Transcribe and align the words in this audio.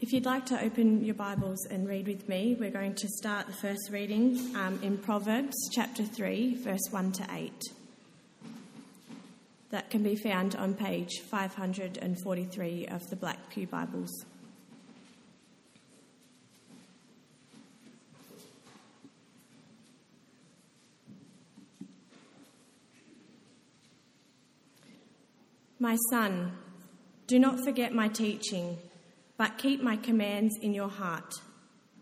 If 0.00 0.12
you'd 0.12 0.26
like 0.26 0.46
to 0.46 0.62
open 0.62 1.04
your 1.04 1.16
Bibles 1.16 1.66
and 1.66 1.88
read 1.88 2.06
with 2.06 2.28
me, 2.28 2.56
we're 2.56 2.70
going 2.70 2.94
to 2.94 3.08
start 3.08 3.48
the 3.48 3.52
first 3.52 3.90
reading 3.90 4.38
um, 4.54 4.78
in 4.80 4.96
Proverbs 4.96 5.56
chapter 5.72 6.04
3, 6.04 6.54
verse 6.54 6.86
1 6.92 7.10
to 7.14 7.26
8. 7.32 7.52
That 9.70 9.90
can 9.90 10.04
be 10.04 10.14
found 10.14 10.54
on 10.54 10.74
page 10.74 11.18
543 11.28 12.86
of 12.86 13.10
the 13.10 13.16
Black 13.16 13.50
Pew 13.50 13.66
Bibles. 13.66 14.24
My 25.80 25.96
son, 26.10 26.52
do 27.26 27.40
not 27.40 27.58
forget 27.64 27.92
my 27.92 28.06
teaching, 28.06 28.78
but 29.38 29.56
keep 29.56 29.80
my 29.80 29.96
commands 29.96 30.56
in 30.60 30.74
your 30.74 30.88
heart, 30.88 31.32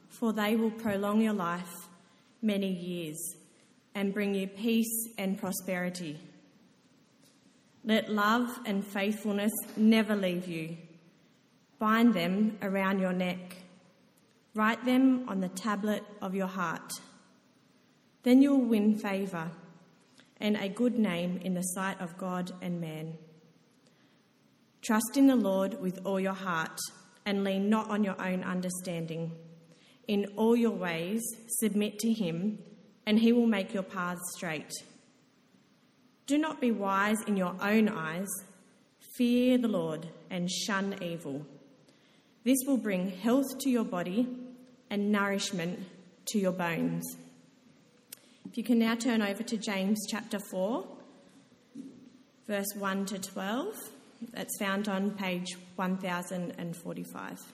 for 0.08 0.32
they 0.32 0.56
will 0.56 0.70
prolong 0.70 1.20
your 1.20 1.34
life 1.34 1.88
many 2.40 2.72
years 2.72 3.18
and 3.94 4.14
bring 4.14 4.34
you 4.34 4.48
peace 4.48 5.08
and 5.18 5.38
prosperity. 5.38 6.18
Let 7.84 8.10
love 8.10 8.58
and 8.64 8.84
faithfulness 8.84 9.52
never 9.76 10.16
leave 10.16 10.48
you. 10.48 10.78
Bind 11.78 12.14
them 12.14 12.58
around 12.62 13.00
your 13.00 13.12
neck. 13.12 13.58
Write 14.54 14.84
them 14.86 15.28
on 15.28 15.40
the 15.40 15.50
tablet 15.50 16.02
of 16.22 16.34
your 16.34 16.46
heart. 16.46 16.90
Then 18.22 18.40
you 18.40 18.56
will 18.56 18.64
win 18.64 18.98
favour 18.98 19.50
and 20.40 20.56
a 20.56 20.70
good 20.70 20.98
name 20.98 21.38
in 21.44 21.52
the 21.52 21.62
sight 21.62 22.00
of 22.00 22.16
God 22.16 22.52
and 22.62 22.80
man. 22.80 23.18
Trust 24.80 25.16
in 25.16 25.26
the 25.26 25.36
Lord 25.36 25.80
with 25.80 26.00
all 26.04 26.18
your 26.18 26.32
heart 26.32 26.78
and 27.26 27.44
lean 27.44 27.68
not 27.68 27.90
on 27.90 28.04
your 28.04 28.20
own 28.22 28.44
understanding. 28.44 29.32
In 30.08 30.26
all 30.36 30.56
your 30.56 30.70
ways, 30.70 31.22
submit 31.58 31.98
to 31.98 32.12
him, 32.12 32.60
and 33.04 33.18
he 33.18 33.32
will 33.32 33.46
make 33.46 33.74
your 33.74 33.82
paths 33.82 34.22
straight. 34.36 34.72
Do 36.26 36.38
not 36.38 36.60
be 36.60 36.70
wise 36.70 37.20
in 37.26 37.36
your 37.36 37.54
own 37.60 37.88
eyes. 37.88 38.28
Fear 39.16 39.58
the 39.58 39.68
Lord 39.68 40.08
and 40.30 40.50
shun 40.50 40.96
evil. 41.02 41.44
This 42.44 42.58
will 42.66 42.76
bring 42.76 43.10
health 43.10 43.58
to 43.60 43.70
your 43.70 43.84
body 43.84 44.28
and 44.88 45.10
nourishment 45.10 45.80
to 46.26 46.38
your 46.38 46.52
bones. 46.52 47.04
If 48.48 48.56
you 48.56 48.62
can 48.62 48.78
now 48.78 48.94
turn 48.94 49.22
over 49.22 49.42
to 49.42 49.56
James 49.56 49.98
chapter 50.08 50.38
4, 50.38 50.86
verse 52.46 52.72
1 52.76 53.06
to 53.06 53.18
12. 53.18 53.74
That's 54.32 54.58
found 54.58 54.88
on 54.88 55.10
page 55.12 55.56
1045. 55.76 57.52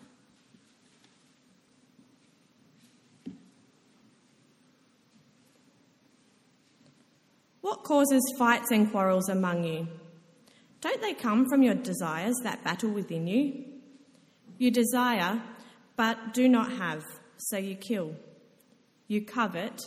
What 7.60 7.84
causes 7.84 8.22
fights 8.38 8.70
and 8.70 8.90
quarrels 8.90 9.28
among 9.28 9.64
you? 9.64 9.86
Don't 10.80 11.00
they 11.00 11.14
come 11.14 11.48
from 11.48 11.62
your 11.62 11.74
desires 11.74 12.34
that 12.42 12.64
battle 12.64 12.90
within 12.90 13.28
you? 13.28 13.64
You 14.58 14.70
desire, 14.72 15.40
but 15.96 16.34
do 16.34 16.48
not 16.48 16.72
have, 16.72 17.04
so 17.36 17.56
you 17.56 17.76
kill. 17.76 18.16
You 19.06 19.24
covet, 19.24 19.80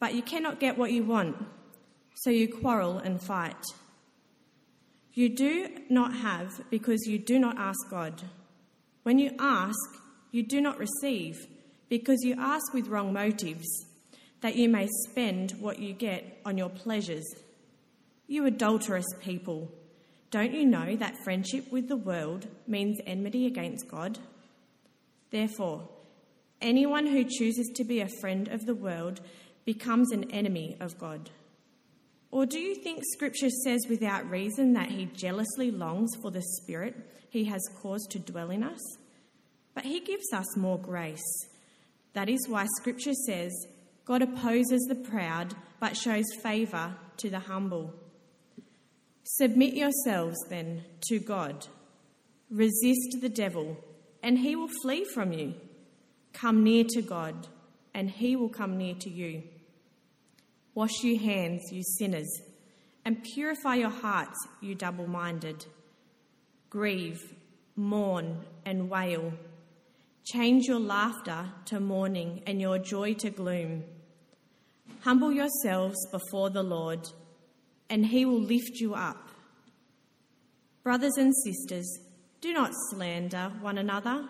but 0.00 0.14
you 0.14 0.22
cannot 0.22 0.58
get 0.58 0.76
what 0.76 0.90
you 0.90 1.04
want, 1.04 1.36
so 2.16 2.30
you 2.30 2.48
quarrel 2.48 2.98
and 2.98 3.22
fight. 3.22 3.64
You 5.16 5.30
do 5.30 5.68
not 5.88 6.14
have 6.14 6.60
because 6.68 7.06
you 7.06 7.18
do 7.18 7.38
not 7.38 7.56
ask 7.56 7.78
God. 7.88 8.22
When 9.02 9.18
you 9.18 9.30
ask, 9.38 9.78
you 10.30 10.42
do 10.42 10.60
not 10.60 10.78
receive 10.78 11.46
because 11.88 12.22
you 12.22 12.34
ask 12.38 12.74
with 12.74 12.88
wrong 12.88 13.14
motives, 13.14 13.66
that 14.42 14.56
you 14.56 14.68
may 14.68 14.86
spend 15.08 15.52
what 15.52 15.78
you 15.78 15.94
get 15.94 16.38
on 16.44 16.58
your 16.58 16.68
pleasures. 16.68 17.24
You 18.26 18.44
adulterous 18.44 19.06
people, 19.22 19.72
don't 20.30 20.52
you 20.52 20.66
know 20.66 20.96
that 20.96 21.16
friendship 21.24 21.72
with 21.72 21.88
the 21.88 21.96
world 21.96 22.46
means 22.66 23.00
enmity 23.06 23.46
against 23.46 23.88
God? 23.88 24.18
Therefore, 25.30 25.88
anyone 26.60 27.06
who 27.06 27.24
chooses 27.24 27.70
to 27.76 27.84
be 27.84 28.00
a 28.00 28.18
friend 28.20 28.48
of 28.48 28.66
the 28.66 28.74
world 28.74 29.22
becomes 29.64 30.12
an 30.12 30.30
enemy 30.30 30.76
of 30.78 30.98
God. 30.98 31.30
Or 32.30 32.46
do 32.46 32.58
you 32.58 32.74
think 32.74 33.02
Scripture 33.04 33.50
says 33.50 33.86
without 33.88 34.28
reason 34.28 34.72
that 34.74 34.90
He 34.90 35.06
jealously 35.06 35.70
longs 35.70 36.10
for 36.20 36.30
the 36.30 36.42
Spirit 36.42 36.94
He 37.30 37.44
has 37.44 37.62
caused 37.80 38.10
to 38.10 38.18
dwell 38.18 38.50
in 38.50 38.62
us? 38.62 38.80
But 39.74 39.84
He 39.84 40.00
gives 40.00 40.32
us 40.32 40.56
more 40.56 40.78
grace. 40.78 41.46
That 42.14 42.28
is 42.28 42.48
why 42.48 42.66
Scripture 42.80 43.14
says, 43.26 43.52
God 44.04 44.22
opposes 44.22 44.86
the 44.88 44.94
proud 44.94 45.54
but 45.80 45.96
shows 45.96 46.24
favour 46.42 46.94
to 47.18 47.28
the 47.28 47.40
humble. 47.40 47.92
Submit 49.24 49.74
yourselves 49.74 50.38
then 50.48 50.84
to 51.08 51.18
God. 51.18 51.66
Resist 52.48 53.18
the 53.20 53.28
devil, 53.28 53.76
and 54.22 54.38
he 54.38 54.54
will 54.54 54.70
flee 54.82 55.04
from 55.04 55.32
you. 55.32 55.54
Come 56.32 56.62
near 56.62 56.84
to 56.90 57.02
God, 57.02 57.48
and 57.92 58.08
he 58.08 58.36
will 58.36 58.48
come 58.48 58.78
near 58.78 58.94
to 59.00 59.10
you. 59.10 59.42
Wash 60.76 61.02
your 61.02 61.18
hands, 61.18 61.72
you 61.72 61.82
sinners, 61.82 62.30
and 63.02 63.24
purify 63.24 63.76
your 63.76 63.88
hearts, 63.88 64.36
you 64.60 64.74
double 64.74 65.06
minded. 65.06 65.64
Grieve, 66.68 67.34
mourn, 67.76 68.44
and 68.66 68.90
wail. 68.90 69.32
Change 70.26 70.66
your 70.66 70.78
laughter 70.78 71.46
to 71.64 71.80
mourning 71.80 72.42
and 72.46 72.60
your 72.60 72.78
joy 72.78 73.14
to 73.14 73.30
gloom. 73.30 73.84
Humble 75.00 75.32
yourselves 75.32 75.96
before 76.12 76.50
the 76.50 76.62
Lord, 76.62 77.08
and 77.88 78.04
he 78.04 78.26
will 78.26 78.42
lift 78.42 78.78
you 78.78 78.94
up. 78.94 79.30
Brothers 80.82 81.16
and 81.16 81.32
sisters, 81.42 82.00
do 82.42 82.52
not 82.52 82.72
slander 82.90 83.50
one 83.62 83.78
another. 83.78 84.28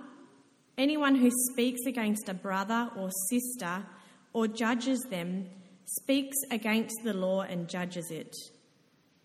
Anyone 0.79 1.17
who 1.17 1.31
speaks 1.51 1.81
against 1.89 2.29
a 2.29 2.35
brother 2.35 2.89
or 2.97 3.11
sister 3.31 3.85
or 4.33 4.47
judges 4.47 5.01
them 5.11 5.49
speaks 5.87 6.37
against 6.51 6.97
the 7.05 7.15
law 7.15 7.43
and 7.43 7.69
judges 7.69 8.11
it. 8.11 8.35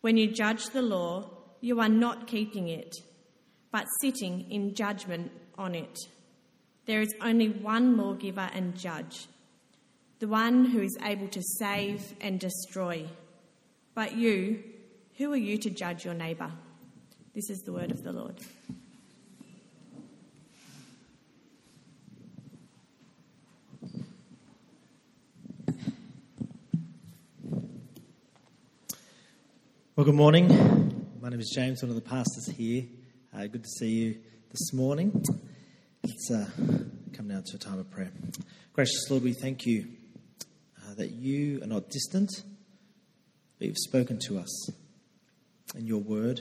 When 0.01 0.17
you 0.17 0.31
judge 0.31 0.69
the 0.69 0.81
law, 0.81 1.29
you 1.59 1.79
are 1.79 1.89
not 1.89 2.27
keeping 2.27 2.67
it, 2.69 2.95
but 3.71 3.85
sitting 3.99 4.49
in 4.49 4.73
judgment 4.73 5.31
on 5.57 5.75
it. 5.75 5.97
There 6.85 7.01
is 7.01 7.13
only 7.21 7.49
one 7.49 7.97
lawgiver 7.97 8.49
and 8.53 8.75
judge, 8.75 9.27
the 10.19 10.27
one 10.27 10.65
who 10.65 10.81
is 10.81 10.97
able 11.03 11.27
to 11.29 11.41
save 11.59 12.13
and 12.21 12.39
destroy. 12.39 13.05
But 13.93 14.15
you, 14.15 14.63
who 15.17 15.31
are 15.33 15.37
you 15.37 15.57
to 15.59 15.69
judge 15.69 16.05
your 16.05 16.13
neighbour? 16.13 16.51
This 17.35 17.49
is 17.49 17.59
the 17.59 17.73
word 17.73 17.91
of 17.91 18.03
the 18.03 18.11
Lord. 18.11 18.35
Well, 29.93 30.05
good 30.05 30.15
morning. 30.15 30.47
My 31.21 31.27
name 31.27 31.41
is 31.41 31.51
James, 31.53 31.83
one 31.83 31.89
of 31.89 31.95
the 31.95 32.01
pastors 32.01 32.47
here. 32.55 32.85
Uh, 33.35 33.45
good 33.47 33.65
to 33.65 33.69
see 33.69 33.89
you 33.89 34.19
this 34.49 34.71
morning. 34.71 35.11
Let's 36.01 36.31
uh, 36.31 36.49
come 37.11 37.27
now 37.27 37.41
to 37.45 37.55
a 37.57 37.59
time 37.59 37.77
of 37.77 37.91
prayer. 37.91 38.09
Gracious 38.71 39.09
Lord, 39.09 39.23
we 39.23 39.33
thank 39.33 39.65
you 39.65 39.87
uh, 40.77 40.93
that 40.93 41.11
you 41.11 41.61
are 41.61 41.67
not 41.67 41.89
distant, 41.89 42.31
but 43.59 43.67
you've 43.67 43.77
spoken 43.77 44.17
to 44.27 44.39
us 44.39 44.69
in 45.75 45.87
your 45.87 45.99
word, 45.99 46.39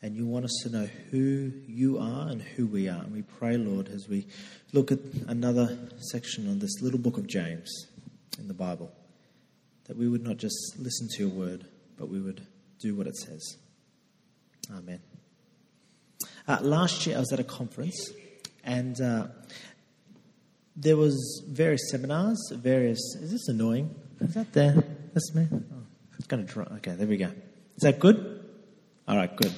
and 0.00 0.16
you 0.16 0.24
want 0.24 0.46
us 0.46 0.58
to 0.62 0.70
know 0.70 0.88
who 1.10 1.52
you 1.66 1.98
are 1.98 2.28
and 2.28 2.40
who 2.40 2.66
we 2.66 2.88
are. 2.88 3.02
And 3.02 3.12
we 3.12 3.20
pray, 3.20 3.58
Lord, 3.58 3.88
as 3.88 4.08
we 4.08 4.26
look 4.72 4.90
at 4.90 5.00
another 5.28 5.76
section 5.98 6.48
on 6.48 6.60
this 6.60 6.80
little 6.80 6.98
book 6.98 7.18
of 7.18 7.26
James 7.26 7.88
in 8.38 8.48
the 8.48 8.54
Bible, 8.54 8.90
that 9.84 9.98
we 9.98 10.08
would 10.08 10.24
not 10.24 10.38
just 10.38 10.78
listen 10.78 11.08
to 11.10 11.18
your 11.18 11.28
word, 11.28 11.66
but 11.98 12.08
we 12.08 12.22
would 12.22 12.46
do 12.84 12.94
what 12.94 13.06
it 13.06 13.16
says. 13.16 13.56
Amen. 14.70 15.00
Uh, 16.46 16.58
last 16.60 17.06
year 17.06 17.16
I 17.16 17.20
was 17.20 17.32
at 17.32 17.40
a 17.40 17.44
conference 17.44 18.12
and 18.62 19.00
uh, 19.00 19.28
there 20.76 20.96
was 20.96 21.42
various 21.48 21.90
seminars, 21.90 22.38
various. 22.52 23.00
Is 23.22 23.30
this 23.32 23.48
annoying? 23.48 23.94
Is 24.20 24.34
that 24.34 24.52
there? 24.52 24.84
That's 25.14 25.34
me. 25.34 25.46
Oh, 25.52 25.58
it's 26.18 26.26
going 26.26 26.46
to 26.46 26.52
dry. 26.52 26.66
Okay, 26.76 26.92
there 26.92 27.06
we 27.06 27.16
go. 27.16 27.30
Is 27.76 27.82
that 27.82 27.98
good? 27.98 28.44
All 29.08 29.16
right, 29.16 29.34
good. 29.34 29.52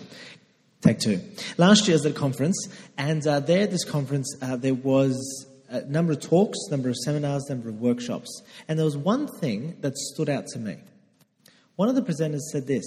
Take 0.82 1.00
two. 1.00 1.20
Last 1.56 1.88
year 1.88 1.94
I 1.94 1.98
was 1.98 2.06
at 2.06 2.12
a 2.12 2.14
conference, 2.14 2.68
and 2.96 3.26
uh, 3.26 3.40
there 3.40 3.62
at 3.62 3.70
this 3.70 3.84
conference 3.84 4.36
uh, 4.40 4.56
there 4.56 4.74
was 4.74 5.46
a 5.68 5.80
number 5.82 6.12
of 6.12 6.20
talks, 6.20 6.58
number 6.70 6.88
of 6.88 6.96
seminars, 6.96 7.48
number 7.48 7.68
of 7.68 7.80
workshops, 7.80 8.42
and 8.68 8.78
there 8.78 8.84
was 8.84 8.96
one 8.96 9.26
thing 9.40 9.76
that 9.80 9.96
stood 9.96 10.28
out 10.28 10.46
to 10.48 10.58
me. 10.60 10.76
One 11.76 11.88
of 11.88 11.94
the 11.94 12.02
presenters 12.02 12.40
said 12.52 12.66
this 12.66 12.84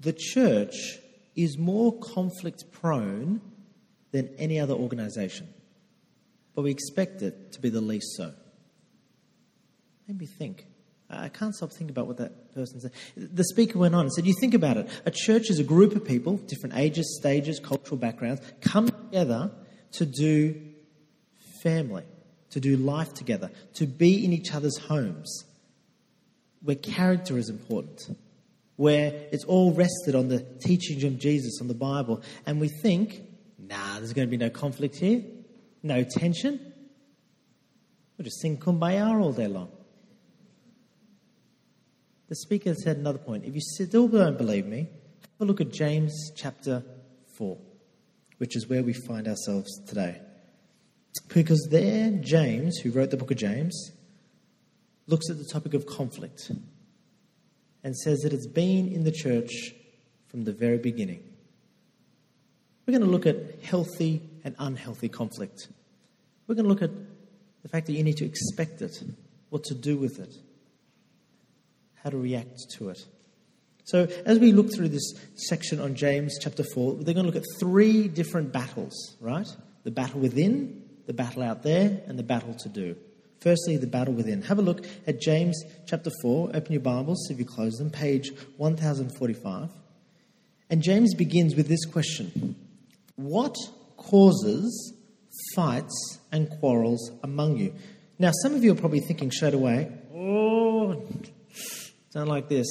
The 0.00 0.12
church 0.12 0.98
is 1.34 1.56
more 1.56 1.98
conflict 1.98 2.64
prone 2.72 3.40
than 4.10 4.28
any 4.38 4.60
other 4.60 4.74
organization. 4.74 5.48
but 6.54 6.62
we 6.62 6.70
expect 6.70 7.22
it 7.22 7.52
to 7.52 7.60
be 7.60 7.70
the 7.70 7.80
least 7.80 8.14
so. 8.16 8.32
Made 10.06 10.20
me 10.20 10.26
think. 10.26 10.66
I 11.08 11.28
can't 11.28 11.54
stop 11.54 11.70
thinking 11.70 11.90
about 11.90 12.06
what 12.06 12.16
that 12.18 12.54
person 12.54 12.80
said. 12.80 12.92
The 13.16 13.44
speaker 13.44 13.78
went 13.78 13.94
on 13.94 14.02
and 14.02 14.12
said, 14.12 14.26
You 14.26 14.34
think 14.40 14.54
about 14.54 14.76
it. 14.78 14.88
A 15.04 15.10
church 15.10 15.50
is 15.50 15.58
a 15.58 15.64
group 15.64 15.94
of 15.94 16.04
people, 16.04 16.36
different 16.36 16.76
ages, 16.76 17.18
stages, 17.18 17.60
cultural 17.60 17.98
backgrounds, 17.98 18.40
come 18.60 18.88
together 18.88 19.50
to 19.92 20.06
do 20.06 20.60
family, 21.62 22.04
to 22.50 22.60
do 22.60 22.76
life 22.76 23.12
together, 23.14 23.50
to 23.74 23.86
be 23.86 24.24
in 24.24 24.32
each 24.32 24.54
other's 24.54 24.78
homes, 24.78 25.44
where 26.62 26.76
character 26.76 27.38
is 27.38 27.48
important, 27.48 28.16
where 28.76 29.28
it's 29.32 29.44
all 29.44 29.72
rested 29.72 30.14
on 30.14 30.28
the 30.28 30.40
teachings 30.60 31.04
of 31.04 31.18
Jesus, 31.18 31.60
on 31.60 31.68
the 31.68 31.74
Bible. 31.74 32.22
And 32.46 32.60
we 32.60 32.68
think, 32.68 33.22
Nah, 33.72 33.98
there's 33.98 34.12
going 34.12 34.26
to 34.26 34.30
be 34.30 34.36
no 34.36 34.50
conflict 34.50 34.96
here, 34.96 35.22
no 35.82 36.04
tension. 36.04 36.60
We'll 38.18 38.24
just 38.24 38.40
sing 38.40 38.58
kumbaya 38.58 39.20
all 39.20 39.32
day 39.32 39.46
long. 39.46 39.70
The 42.28 42.34
speaker 42.34 42.74
said 42.74 42.96
another 42.96 43.18
point. 43.18 43.44
If 43.44 43.54
you 43.54 43.60
still 43.60 44.08
don't 44.08 44.36
believe 44.36 44.66
me, 44.66 44.88
have 45.22 45.40
a 45.40 45.44
look 45.44 45.60
at 45.60 45.70
James 45.70 46.32
chapter 46.36 46.82
4, 47.36 47.56
which 48.38 48.56
is 48.56 48.68
where 48.68 48.82
we 48.82 48.92
find 48.92 49.28
ourselves 49.28 49.70
today. 49.86 50.20
Because 51.32 51.68
there, 51.70 52.10
James, 52.10 52.78
who 52.78 52.90
wrote 52.90 53.10
the 53.10 53.16
book 53.16 53.30
of 53.30 53.36
James, 53.36 53.92
looks 55.12 55.28
at 55.28 55.36
the 55.36 55.44
topic 55.44 55.74
of 55.74 55.84
conflict 55.84 56.50
and 57.84 57.94
says 57.94 58.20
that 58.20 58.32
it's 58.32 58.46
been 58.46 58.88
in 58.88 59.04
the 59.04 59.12
church 59.12 59.74
from 60.28 60.44
the 60.44 60.52
very 60.52 60.78
beginning. 60.78 61.22
We're 62.86 62.98
going 62.98 63.04
to 63.04 63.12
look 63.12 63.26
at 63.26 63.62
healthy 63.62 64.22
and 64.42 64.56
unhealthy 64.58 65.10
conflict. 65.10 65.68
We're 66.46 66.54
going 66.54 66.64
to 66.64 66.70
look 66.70 66.80
at 66.80 66.90
the 67.62 67.68
fact 67.68 67.86
that 67.86 67.92
you 67.92 68.02
need 68.02 68.16
to 68.16 68.24
expect 68.24 68.80
it, 68.80 69.02
what 69.50 69.64
to 69.64 69.74
do 69.74 69.98
with 69.98 70.18
it, 70.18 70.34
how 72.02 72.08
to 72.08 72.16
react 72.16 72.58
to 72.78 72.88
it. 72.88 73.04
So, 73.84 74.08
as 74.24 74.38
we 74.38 74.52
look 74.52 74.74
through 74.74 74.88
this 74.88 75.12
section 75.34 75.78
on 75.78 75.94
James 75.94 76.38
chapter 76.40 76.64
4, 76.64 76.94
they're 76.94 77.14
going 77.14 77.26
to 77.26 77.32
look 77.32 77.36
at 77.36 77.44
three 77.60 78.08
different 78.08 78.50
battles, 78.52 79.16
right? 79.20 79.48
The 79.84 79.90
battle 79.90 80.20
within, 80.20 80.82
the 81.06 81.12
battle 81.12 81.42
out 81.42 81.62
there, 81.62 82.00
and 82.06 82.18
the 82.18 82.22
battle 82.22 82.54
to 82.54 82.68
do. 82.68 82.96
Firstly, 83.42 83.76
the 83.76 83.88
battle 83.88 84.14
within. 84.14 84.42
Have 84.42 84.58
a 84.58 84.62
look 84.62 84.86
at 85.06 85.20
James 85.20 85.60
chapter 85.86 86.10
4. 86.22 86.50
Open 86.54 86.72
your 86.72 86.80
Bibles 86.80 87.28
if 87.28 87.38
you 87.38 87.44
close 87.44 87.74
them, 87.74 87.90
page 87.90 88.30
1045. 88.56 89.70
And 90.70 90.80
James 90.80 91.14
begins 91.14 91.56
with 91.56 91.66
this 91.66 91.84
question 91.84 92.54
What 93.16 93.56
causes 93.96 94.94
fights 95.54 96.20
and 96.30 96.48
quarrels 96.60 97.10
among 97.24 97.56
you? 97.56 97.74
Now, 98.18 98.30
some 98.42 98.54
of 98.54 98.62
you 98.62 98.72
are 98.72 98.76
probably 98.76 99.00
thinking 99.00 99.32
straight 99.32 99.54
away, 99.54 99.90
oh, 100.14 101.02
Sound 102.10 102.28
like 102.28 102.48
this. 102.48 102.66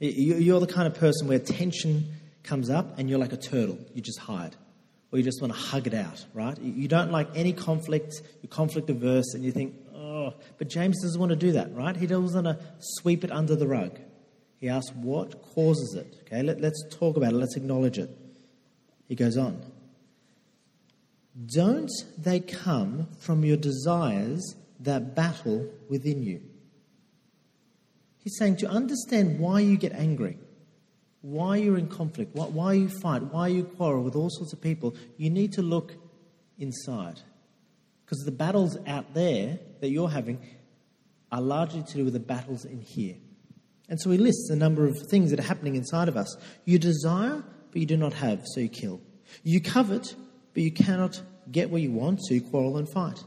You're 0.00 0.60
the 0.60 0.66
kind 0.66 0.86
of 0.86 0.94
person 0.94 1.28
where 1.28 1.38
tension 1.38 2.12
comes 2.42 2.68
up 2.68 2.98
and 2.98 3.08
you're 3.08 3.20
like 3.20 3.32
a 3.32 3.38
turtle. 3.38 3.78
You 3.94 4.02
just 4.02 4.18
hide. 4.18 4.54
Or 5.12 5.18
you 5.18 5.22
just 5.22 5.40
want 5.40 5.52
to 5.52 5.58
hug 5.58 5.86
it 5.86 5.94
out, 5.94 6.26
right? 6.34 6.60
You 6.60 6.88
don't 6.88 7.12
like 7.12 7.28
any 7.36 7.52
conflict. 7.52 8.20
You're 8.42 8.50
conflict 8.50 8.90
averse 8.90 9.32
and 9.34 9.44
you 9.44 9.52
think, 9.52 9.76
oh. 10.14 10.34
But 10.58 10.68
James 10.68 11.02
doesn't 11.02 11.18
want 11.18 11.30
to 11.30 11.36
do 11.36 11.52
that, 11.52 11.74
right? 11.74 11.96
He 11.96 12.06
doesn't 12.06 12.44
want 12.44 12.58
to 12.58 12.64
sweep 12.78 13.24
it 13.24 13.30
under 13.30 13.56
the 13.56 13.66
rug. 13.66 13.98
He 14.60 14.68
asks, 14.68 14.94
what 14.94 15.42
causes 15.42 15.94
it? 15.94 16.16
Okay, 16.22 16.42
Let, 16.42 16.60
let's 16.60 16.82
talk 16.90 17.16
about 17.16 17.32
it. 17.32 17.36
Let's 17.36 17.56
acknowledge 17.56 17.98
it. 17.98 18.10
He 19.08 19.14
goes 19.14 19.36
on. 19.36 19.60
Don't 21.46 21.90
they 22.16 22.40
come 22.40 23.08
from 23.18 23.44
your 23.44 23.56
desires 23.56 24.54
that 24.80 25.14
battle 25.14 25.68
within 25.88 26.22
you? 26.22 26.40
He's 28.18 28.36
saying 28.38 28.56
to 28.58 28.68
understand 28.68 29.38
why 29.38 29.60
you 29.60 29.76
get 29.76 29.92
angry, 29.92 30.38
why 31.20 31.56
you're 31.56 31.76
in 31.76 31.88
conflict, 31.88 32.34
why 32.34 32.72
you 32.72 32.88
fight, 32.88 33.22
why 33.24 33.48
you 33.48 33.64
quarrel 33.64 34.02
with 34.02 34.14
all 34.14 34.30
sorts 34.30 34.52
of 34.52 34.60
people, 34.62 34.94
you 35.18 35.28
need 35.28 35.52
to 35.54 35.62
look 35.62 35.94
inside. 36.58 37.20
Because 38.14 38.26
the 38.26 38.30
battles 38.30 38.78
out 38.86 39.12
there 39.12 39.58
that 39.80 39.88
you're 39.88 40.08
having 40.08 40.38
are 41.32 41.40
largely 41.40 41.82
to 41.82 41.94
do 41.94 42.04
with 42.04 42.12
the 42.12 42.20
battles 42.20 42.64
in 42.64 42.80
here. 42.80 43.16
And 43.88 44.00
so 44.00 44.08
he 44.12 44.18
lists 44.18 44.50
a 44.50 44.56
number 44.56 44.86
of 44.86 44.96
things 45.10 45.30
that 45.30 45.40
are 45.40 45.44
happening 45.44 45.74
inside 45.74 46.06
of 46.06 46.16
us. 46.16 46.36
You 46.64 46.78
desire, 46.78 47.42
but 47.72 47.80
you 47.80 47.86
do 47.86 47.96
not 47.96 48.12
have, 48.12 48.44
so 48.46 48.60
you 48.60 48.68
kill. 48.68 49.00
You 49.42 49.60
covet, 49.60 50.14
but 50.52 50.62
you 50.62 50.70
cannot 50.70 51.20
get 51.50 51.70
what 51.70 51.82
you 51.82 51.90
want, 51.90 52.20
so 52.24 52.34
you 52.34 52.40
quarrel 52.40 52.76
and 52.76 52.88
fight. 52.88 53.20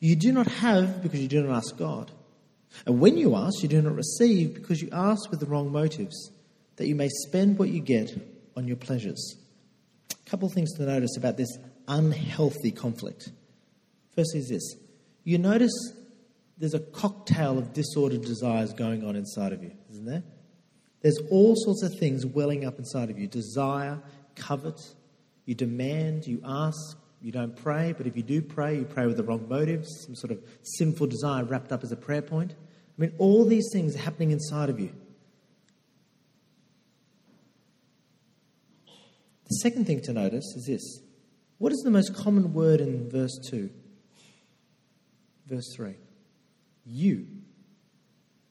You 0.00 0.16
do 0.16 0.32
not 0.32 0.46
have 0.46 1.02
because 1.02 1.20
you 1.20 1.28
do 1.28 1.42
not 1.42 1.54
ask 1.54 1.76
God. 1.76 2.10
And 2.86 3.00
when 3.00 3.18
you 3.18 3.36
ask, 3.36 3.62
you 3.62 3.68
do 3.68 3.82
not 3.82 3.94
receive 3.94 4.54
because 4.54 4.80
you 4.80 4.88
ask 4.92 5.30
with 5.30 5.40
the 5.40 5.46
wrong 5.46 5.70
motives, 5.70 6.30
that 6.76 6.86
you 6.86 6.94
may 6.94 7.10
spend 7.10 7.58
what 7.58 7.68
you 7.68 7.82
get 7.82 8.18
on 8.56 8.66
your 8.66 8.78
pleasures. 8.78 9.36
A 10.10 10.30
couple 10.30 10.48
of 10.48 10.54
things 10.54 10.72
to 10.78 10.86
notice 10.86 11.18
about 11.18 11.36
this 11.36 11.58
unhealthy 11.86 12.70
conflict. 12.70 13.28
First 14.14 14.34
is 14.34 14.48
this 14.48 14.76
you 15.24 15.38
notice 15.38 15.72
there's 16.58 16.74
a 16.74 16.80
cocktail 16.80 17.58
of 17.58 17.72
disordered 17.72 18.22
desires 18.22 18.72
going 18.72 19.04
on 19.04 19.16
inside 19.16 19.52
of 19.52 19.62
you, 19.62 19.72
isn't 19.90 20.04
there? 20.04 20.22
There's 21.00 21.18
all 21.30 21.54
sorts 21.56 21.82
of 21.82 21.98
things 21.98 22.24
welling 22.24 22.64
up 22.64 22.78
inside 22.78 23.10
of 23.10 23.18
you 23.18 23.26
desire, 23.26 24.00
covet, 24.36 24.80
you 25.44 25.54
demand, 25.54 26.26
you 26.26 26.40
ask, 26.44 26.96
you 27.20 27.32
don't 27.32 27.56
pray, 27.56 27.92
but 27.96 28.06
if 28.06 28.16
you 28.16 28.22
do 28.22 28.40
pray, 28.40 28.76
you 28.76 28.84
pray 28.84 29.06
with 29.06 29.16
the 29.16 29.24
wrong 29.24 29.48
motives, 29.48 29.88
some 30.06 30.14
sort 30.14 30.30
of 30.30 30.40
sinful 30.62 31.08
desire 31.08 31.44
wrapped 31.44 31.72
up 31.72 31.82
as 31.82 31.90
a 31.90 31.96
prayer 31.96 32.22
point. 32.22 32.52
I 32.52 33.00
mean, 33.00 33.12
all 33.18 33.44
these 33.44 33.68
things 33.72 33.96
are 33.96 34.00
happening 34.00 34.30
inside 34.30 34.70
of 34.70 34.78
you. 34.78 34.92
The 39.44 39.58
second 39.62 39.86
thing 39.86 40.00
to 40.02 40.12
notice 40.12 40.44
is 40.56 40.66
this 40.66 41.00
what 41.58 41.72
is 41.72 41.82
the 41.84 41.90
most 41.90 42.14
common 42.14 42.54
word 42.54 42.80
in 42.80 43.10
verse 43.10 43.38
2? 43.50 43.70
Verse 45.46 45.72
3. 45.74 45.94
You. 46.86 47.26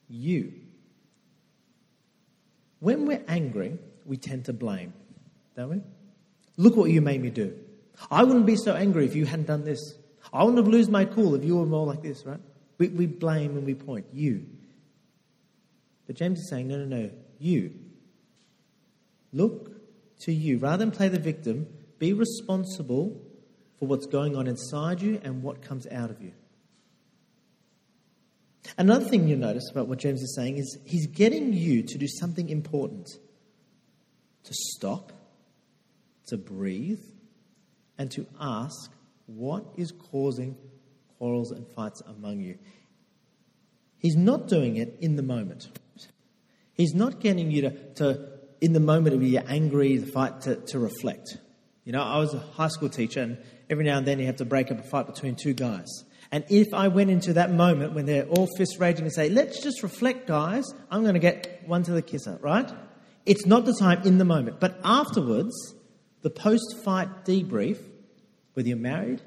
You. 0.09 0.53
When 2.79 3.05
we're 3.05 3.23
angry, 3.27 3.77
we 4.05 4.17
tend 4.17 4.45
to 4.45 4.53
blame, 4.53 4.93
don't 5.55 5.69
we? 5.69 5.81
Look 6.57 6.75
what 6.75 6.89
you 6.89 7.01
made 7.01 7.21
me 7.21 7.29
do. 7.29 7.55
I 8.09 8.23
wouldn't 8.23 8.45
be 8.45 8.55
so 8.55 8.73
angry 8.73 9.05
if 9.05 9.15
you 9.15 9.25
hadn't 9.25 9.47
done 9.47 9.63
this. 9.63 9.95
I 10.33 10.43
wouldn't 10.43 10.63
have 10.63 10.73
lost 10.73 10.89
my 10.89 11.05
cool 11.05 11.35
if 11.35 11.43
you 11.43 11.57
were 11.57 11.65
more 11.65 11.85
like 11.85 12.01
this, 12.01 12.25
right? 12.25 12.39
We, 12.77 12.87
we 12.87 13.05
blame 13.05 13.57
and 13.57 13.65
we 13.65 13.75
point. 13.75 14.07
You. 14.13 14.45
But 16.07 16.15
James 16.15 16.39
is 16.39 16.49
saying, 16.49 16.67
no, 16.67 16.77
no, 16.77 16.85
no. 16.85 17.11
You. 17.39 17.73
Look 19.31 19.71
to 20.21 20.33
you. 20.33 20.57
Rather 20.57 20.77
than 20.77 20.91
play 20.91 21.07
the 21.07 21.19
victim, 21.19 21.67
be 21.99 22.13
responsible 22.13 23.21
for 23.77 23.87
what's 23.87 24.07
going 24.07 24.35
on 24.35 24.47
inside 24.47 25.01
you 25.01 25.21
and 25.23 25.43
what 25.43 25.61
comes 25.61 25.87
out 25.87 26.09
of 26.09 26.21
you. 26.21 26.31
Another 28.77 29.05
thing 29.05 29.27
you'll 29.27 29.39
notice 29.39 29.69
about 29.71 29.87
what 29.87 29.99
James 29.99 30.21
is 30.21 30.35
saying 30.35 30.57
is 30.57 30.77
he's 30.85 31.07
getting 31.07 31.53
you 31.53 31.83
to 31.83 31.97
do 31.97 32.07
something 32.07 32.49
important 32.49 33.09
to 34.43 34.53
stop, 34.53 35.11
to 36.27 36.37
breathe, 36.37 37.01
and 37.97 38.11
to 38.11 38.25
ask 38.39 38.91
what 39.25 39.65
is 39.77 39.91
causing 39.91 40.55
quarrels 41.17 41.51
and 41.51 41.67
fights 41.67 42.01
among 42.07 42.39
you. 42.39 42.57
He's 43.97 44.15
not 44.15 44.47
doing 44.47 44.77
it 44.77 44.97
in 44.99 45.15
the 45.15 45.23
moment. 45.23 45.69
He's 46.73 46.95
not 46.95 47.19
getting 47.19 47.51
you 47.51 47.61
to, 47.61 47.93
to 47.95 48.31
in 48.59 48.73
the 48.73 48.79
moment 48.79 49.15
of 49.15 49.23
you're 49.23 49.43
angry, 49.47 49.97
the 49.97 50.11
fight, 50.11 50.41
to, 50.41 50.55
to 50.55 50.79
reflect. 50.79 51.37
You 51.83 51.91
know, 51.91 52.01
I 52.01 52.17
was 52.19 52.33
a 52.33 52.39
high 52.39 52.67
school 52.69 52.89
teacher, 52.89 53.21
and 53.21 53.37
every 53.69 53.83
now 53.83 53.97
and 53.97 54.07
then 54.07 54.19
you 54.19 54.27
have 54.27 54.37
to 54.37 54.45
break 54.45 54.71
up 54.71 54.79
a 54.79 54.83
fight 54.83 55.07
between 55.07 55.35
two 55.35 55.53
guys. 55.53 56.03
And 56.31 56.45
if 56.49 56.73
I 56.73 56.87
went 56.87 57.09
into 57.09 57.33
that 57.33 57.51
moment 57.51 57.93
when 57.93 58.05
they're 58.05 58.25
all 58.25 58.47
fist 58.57 58.77
raging 58.79 59.03
and 59.03 59.13
say, 59.13 59.29
let's 59.29 59.61
just 59.61 59.83
reflect, 59.83 60.27
guys, 60.27 60.65
I'm 60.89 61.01
going 61.01 61.15
to 61.15 61.19
get 61.19 61.63
one 61.67 61.83
to 61.83 61.91
the 61.91 62.01
kisser, 62.01 62.39
right? 62.41 62.71
It's 63.25 63.45
not 63.45 63.65
the 63.65 63.75
time 63.77 64.01
in 64.03 64.17
the 64.17 64.25
moment. 64.25 64.59
But 64.59 64.79
afterwards, 64.83 65.75
the 66.21 66.29
post 66.29 66.77
fight 66.83 67.25
debrief, 67.25 67.79
whether 68.53 68.69
you're 68.69 68.77
married, 68.77 69.21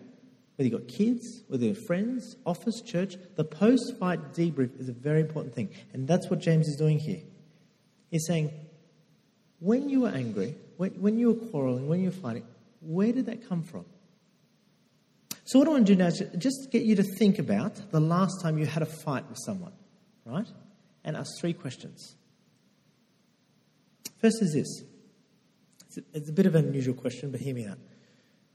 whether 0.56 0.68
you've 0.68 0.80
got 0.80 0.88
kids, 0.88 1.42
whether 1.48 1.66
you're 1.66 1.74
friends, 1.74 2.36
office, 2.46 2.80
church, 2.80 3.16
the 3.36 3.44
post 3.44 3.98
fight 3.98 4.32
debrief 4.32 4.80
is 4.80 4.88
a 4.88 4.92
very 4.92 5.20
important 5.20 5.54
thing. 5.54 5.70
And 5.92 6.08
that's 6.08 6.30
what 6.30 6.38
James 6.38 6.68
is 6.68 6.76
doing 6.76 6.98
here. 6.98 7.20
He's 8.10 8.26
saying, 8.26 8.50
when 9.58 9.88
you 9.88 10.02
were 10.02 10.10
angry, 10.10 10.54
when, 10.76 10.92
when 10.92 11.18
you 11.18 11.32
were 11.32 11.48
quarreling, 11.50 11.88
when 11.88 12.00
you 12.00 12.06
were 12.06 12.16
fighting, 12.16 12.44
where 12.80 13.12
did 13.12 13.26
that 13.26 13.48
come 13.48 13.62
from? 13.62 13.84
So, 15.44 15.58
what 15.58 15.68
I 15.68 15.72
want 15.72 15.86
to 15.86 15.92
do 15.94 15.98
now 15.98 16.06
is 16.06 16.22
just 16.38 16.70
get 16.70 16.84
you 16.84 16.96
to 16.96 17.02
think 17.02 17.38
about 17.38 17.90
the 17.90 18.00
last 18.00 18.40
time 18.42 18.58
you 18.58 18.66
had 18.66 18.82
a 18.82 18.86
fight 18.86 19.28
with 19.28 19.38
someone, 19.44 19.72
right? 20.24 20.48
And 21.04 21.16
ask 21.16 21.38
three 21.38 21.52
questions. 21.52 22.16
First 24.20 24.40
is 24.40 24.54
this 24.54 24.84
it's 26.14 26.28
a, 26.28 26.32
bit 26.32 26.46
of 26.46 26.54
an 26.54 26.66
unusual 26.66 26.94
question, 26.94 27.30
but 27.30 27.40
hear 27.40 27.54
me 27.54 27.66
out. 27.66 27.78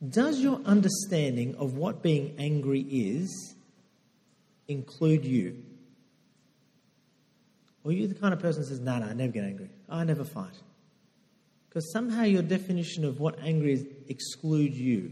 Does 0.07 0.39
your 0.39 0.59
understanding 0.65 1.55
of 1.55 1.75
what 1.75 2.01
being 2.01 2.35
angry 2.37 2.81
is 2.81 3.55
include 4.67 5.25
you? 5.25 5.63
Or 7.83 7.91
are 7.91 7.93
you 7.93 8.07
the 8.07 8.15
kind 8.15 8.33
of 8.33 8.39
person 8.39 8.61
that 8.61 8.67
says, 8.67 8.79
no, 8.79 8.93
nah, 8.93 9.05
no, 9.05 9.11
I 9.11 9.13
never 9.13 9.31
get 9.31 9.43
angry. 9.43 9.69
I 9.87 10.03
never 10.03 10.23
fight. 10.23 10.55
Because 11.67 11.91
somehow 11.93 12.23
your 12.23 12.41
definition 12.41 13.05
of 13.05 13.19
what 13.19 13.39
angry 13.41 13.73
is 13.73 13.85
excludes 14.07 14.77
you. 14.77 15.11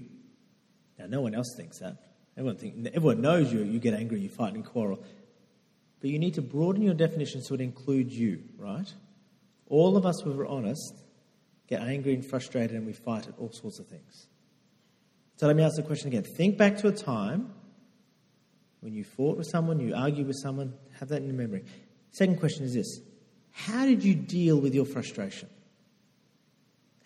Now, 0.98 1.06
no 1.08 1.22
one 1.22 1.36
else 1.36 1.54
thinks 1.56 1.80
that. 1.80 1.98
Everyone, 2.38 2.58
think, 2.58 2.88
everyone 2.94 3.22
knows 3.22 3.52
you, 3.52 3.64
you 3.64 3.80
get 3.80 3.94
angry, 3.94 4.20
you 4.20 4.30
fight 4.30 4.54
and 4.54 4.64
quarrel. 4.64 5.04
But 6.00 6.10
you 6.10 6.20
need 6.20 6.36
to 6.36 6.42
broaden 6.42 6.84
your 6.84 6.94
definition 6.94 7.42
so 7.42 7.56
it 7.56 7.62
includes 7.62 8.18
you, 8.18 8.44
right? 8.58 8.92
All 9.68 9.98
of 9.98 10.06
us, 10.06 10.22
if 10.22 10.28
we're 10.28 10.48
honest, 10.48 10.94
get 11.68 11.82
angry 11.82 12.14
and 12.14 12.26
frustrated 12.26 12.76
and 12.76 12.86
we 12.86 12.94
fight 12.94 13.28
at 13.28 13.34
all 13.40 13.52
sorts 13.52 13.80
of 13.80 13.88
things. 13.88 14.28
So 15.38 15.48
let 15.48 15.56
me 15.56 15.64
ask 15.64 15.76
the 15.76 15.84
question 15.84 16.10
again. 16.10 16.24
Think 16.24 16.58
back 16.58 16.78
to 16.78 16.88
a 16.88 16.92
time 16.92 17.52
when 18.82 18.94
you 18.94 19.04
fought 19.04 19.38
with 19.38 19.48
someone, 19.48 19.80
you 19.80 19.96
argued 19.96 20.28
with 20.28 20.38
someone, 20.42 20.74
have 21.00 21.10
that 21.10 21.18
in 21.18 21.28
your 21.28 21.36
memory. 21.36 21.64
Second 22.12 22.40
question 22.40 22.66
is 22.66 22.74
this 22.74 23.02
How 23.52 23.86
did 23.86 24.04
you 24.04 24.16
deal 24.16 24.60
with 24.60 24.74
your 24.74 24.86
frustration? 24.86 25.50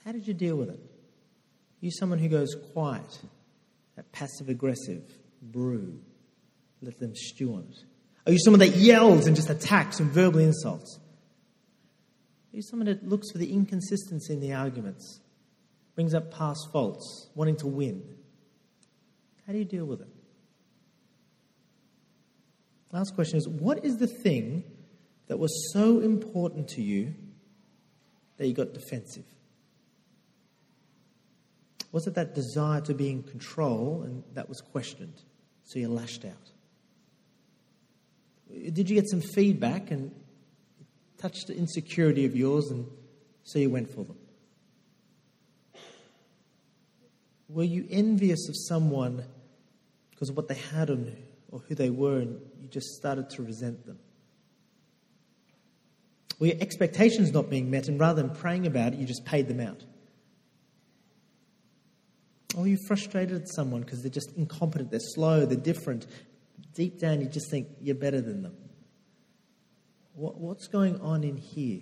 How 0.05 0.11
did 0.11 0.27
you 0.27 0.33
deal 0.33 0.55
with 0.55 0.69
it? 0.69 0.79
Are 0.79 1.85
you 1.85 1.91
someone 1.91 2.19
who 2.19 2.27
goes 2.29 2.55
quiet, 2.73 3.19
that 4.01 4.11
passive 4.11 4.49
aggressive, 4.49 5.03
brew, 5.43 5.99
let 6.81 6.99
them 6.99 7.13
stew 7.15 7.53
on 7.53 7.67
it? 7.69 7.83
Are 8.25 8.31
you 8.31 8.39
someone 8.39 8.59
that 8.59 8.75
yells 8.75 9.27
and 9.27 9.35
just 9.35 9.51
attacks 9.51 9.99
and 9.99 10.09
verbally 10.09 10.43
insults? 10.43 10.99
Are 12.51 12.55
you 12.55 12.63
someone 12.63 12.87
that 12.87 13.07
looks 13.07 13.31
for 13.31 13.37
the 13.37 13.53
inconsistency 13.53 14.33
in 14.33 14.39
the 14.39 14.53
arguments, 14.53 15.21
brings 15.93 16.15
up 16.15 16.31
past 16.31 16.67
faults, 16.73 17.29
wanting 17.35 17.57
to 17.57 17.67
win? 17.67 18.03
How 19.45 19.53
do 19.53 19.59
you 19.59 19.65
deal 19.65 19.85
with 19.85 20.01
it? 20.01 20.09
Last 22.91 23.13
question 23.13 23.37
is 23.37 23.47
what 23.47 23.85
is 23.85 23.97
the 23.97 24.07
thing 24.07 24.63
that 25.27 25.37
was 25.37 25.71
so 25.71 25.99
important 25.99 26.69
to 26.69 26.81
you 26.81 27.13
that 28.37 28.47
you 28.47 28.55
got 28.55 28.73
defensive? 28.73 29.25
Was 31.91 32.07
it 32.07 32.15
that 32.15 32.33
desire 32.33 32.81
to 32.81 32.93
be 32.93 33.09
in 33.09 33.23
control 33.23 34.03
and 34.03 34.23
that 34.33 34.47
was 34.47 34.61
questioned? 34.61 35.21
So 35.63 35.79
you 35.79 35.89
lashed 35.89 36.25
out? 36.25 36.51
Did 38.73 38.89
you 38.89 38.95
get 38.95 39.09
some 39.09 39.21
feedback 39.21 39.91
and 39.91 40.11
touched 41.17 41.47
the 41.47 41.55
insecurity 41.55 42.25
of 42.25 42.35
yours 42.35 42.69
and 42.71 42.85
so 43.43 43.59
you 43.59 43.69
went 43.69 43.89
for 43.89 44.03
them? 44.03 44.17
Were 47.49 47.63
you 47.63 47.85
envious 47.89 48.47
of 48.47 48.55
someone 48.57 49.23
because 50.11 50.29
of 50.29 50.37
what 50.37 50.47
they 50.47 50.55
had 50.55 50.89
on 50.89 51.13
or 51.51 51.59
who 51.59 51.75
they 51.75 51.89
were 51.89 52.19
and 52.19 52.39
you 52.61 52.67
just 52.69 52.95
started 52.95 53.29
to 53.31 53.43
resent 53.43 53.85
them? 53.85 53.99
Were 56.39 56.47
your 56.47 56.57
expectations 56.61 57.31
not 57.31 57.49
being 57.49 57.69
met 57.69 57.87
and 57.87 57.99
rather 57.99 58.21
than 58.21 58.33
praying 58.33 58.65
about 58.67 58.93
it, 58.93 58.99
you 58.99 59.05
just 59.05 59.25
paid 59.25 59.47
them 59.47 59.59
out? 59.59 59.83
Or 62.61 62.67
you 62.67 62.77
frustrated 62.77 63.41
at 63.41 63.49
someone 63.49 63.81
because 63.81 64.03
they're 64.03 64.11
just 64.11 64.37
incompetent, 64.37 64.91
they're 64.91 64.99
slow, 64.99 65.47
they're 65.47 65.57
different. 65.57 66.05
Deep 66.75 66.99
down, 66.99 67.19
you 67.19 67.25
just 67.25 67.49
think 67.49 67.67
you're 67.81 67.95
better 67.95 68.21
than 68.21 68.43
them. 68.43 68.55
What, 70.13 70.37
what's 70.37 70.67
going 70.67 71.01
on 71.01 71.23
in 71.23 71.37
here? 71.37 71.81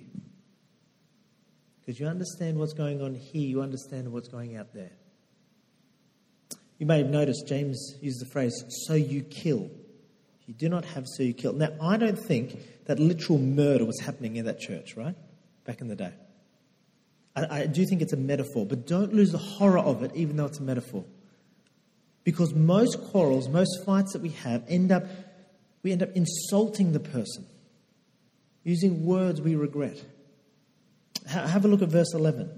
Because 1.82 2.00
you 2.00 2.08
understand 2.08 2.58
what's 2.58 2.72
going 2.72 3.02
on 3.02 3.14
here, 3.14 3.42
you 3.42 3.62
understand 3.62 4.10
what's 4.10 4.30
going 4.30 4.56
out 4.56 4.74
there. 4.74 4.92
You 6.78 6.86
may 6.86 7.00
have 7.00 7.10
noticed 7.10 7.46
James 7.46 7.96
used 8.00 8.22
the 8.22 8.30
phrase, 8.32 8.64
so 8.86 8.94
you 8.94 9.22
kill. 9.24 9.70
You 10.46 10.54
do 10.54 10.70
not 10.70 10.86
have 10.86 11.08
so 11.10 11.24
you 11.24 11.34
kill. 11.34 11.52
Now, 11.52 11.74
I 11.82 11.98
don't 11.98 12.18
think 12.18 12.58
that 12.86 13.00
literal 13.00 13.38
murder 13.38 13.84
was 13.84 14.00
happening 14.00 14.38
in 14.38 14.46
that 14.46 14.62
church, 14.62 14.96
right? 14.96 15.16
Back 15.66 15.82
in 15.82 15.90
the 15.90 15.98
day. 15.98 16.14
I, 17.40 17.62
I 17.62 17.66
do 17.66 17.86
think 17.86 18.02
it's 18.02 18.14
a 18.14 18.18
metaphor, 18.18 18.66
but 18.66 18.88
don't 18.88 19.14
lose 19.14 19.32
the 19.32 19.38
horror 19.38 19.80
of 19.80 20.04
it, 20.04 20.12
even 20.16 20.38
though 20.38 20.46
it's 20.46 20.60
a 20.60 20.64
metaphor. 20.64 21.06
Because 22.24 22.54
most 22.54 23.02
quarrels, 23.02 23.48
most 23.50 23.86
fights 23.86 24.14
that 24.14 24.22
we 24.22 24.30
have, 24.30 24.64
end 24.68 24.92
up, 24.92 25.06
we 25.84 25.92
end 25.92 26.04
up 26.04 26.10
insulting 26.16 26.92
the 26.92 27.00
person, 27.00 27.46
using 28.64 29.06
words 29.06 29.42
we 29.42 29.56
regret. 29.56 30.04
Have 31.28 31.66
a 31.66 31.68
look 31.68 31.82
at 31.82 31.90
verse 31.90 32.14
11. 32.14 32.50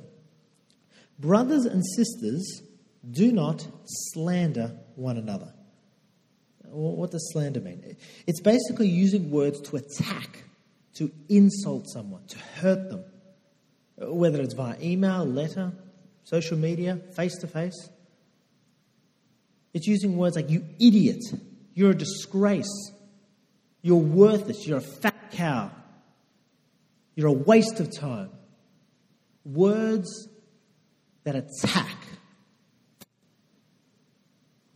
Brothers 1.20 1.66
and 1.66 1.84
sisters, 1.96 2.64
do 3.10 3.32
not 3.32 3.68
slander 3.86 4.78
one 4.96 5.18
another. 5.18 5.54
What 6.64 7.12
does 7.12 7.30
slander 7.34 7.60
mean? 7.60 7.98
It's 8.28 8.40
basically 8.40 8.88
using 8.88 9.30
words 9.30 9.60
to 9.70 9.76
attack, 9.76 10.44
to 10.96 11.12
insult 11.28 11.90
someone, 11.90 12.26
to 12.28 12.38
hurt 12.38 12.90
them 12.90 13.04
whether 14.22 14.40
it's 14.40 14.54
via 14.54 14.76
email, 14.80 15.26
letter, 15.26 15.74
social 16.24 16.56
media, 16.56 16.96
face 17.16 17.36
to 17.38 17.48
face. 17.48 17.90
It's 19.74 19.88
using 19.88 20.16
words 20.16 20.36
like, 20.36 20.48
you 20.48 20.64
idiot, 20.80 21.24
you're 21.74 21.90
a 21.90 21.96
disgrace, 21.96 22.92
you're 23.82 23.98
worthless, 23.98 24.68
you're 24.68 24.78
a 24.78 24.82
fat 25.02 25.32
cow, 25.32 25.72
you're 27.16 27.30
a 27.30 27.34
waste 27.34 27.80
of 27.80 27.92
time. 27.92 28.30
Words 29.44 30.30
that 31.24 31.36
attack, 31.36 31.98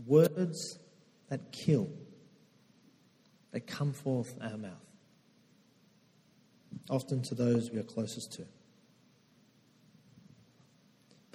words 0.08 0.80
that 1.30 1.52
kill, 1.52 1.88
that 3.52 3.68
come 3.68 3.94
forth 3.94 4.34
our 4.42 4.58
mouth, 4.58 4.88
often 6.90 7.22
to 7.22 7.36
those 7.36 7.70
we 7.70 7.78
are 7.78 7.84
closest 7.84 8.34
to. 8.34 8.46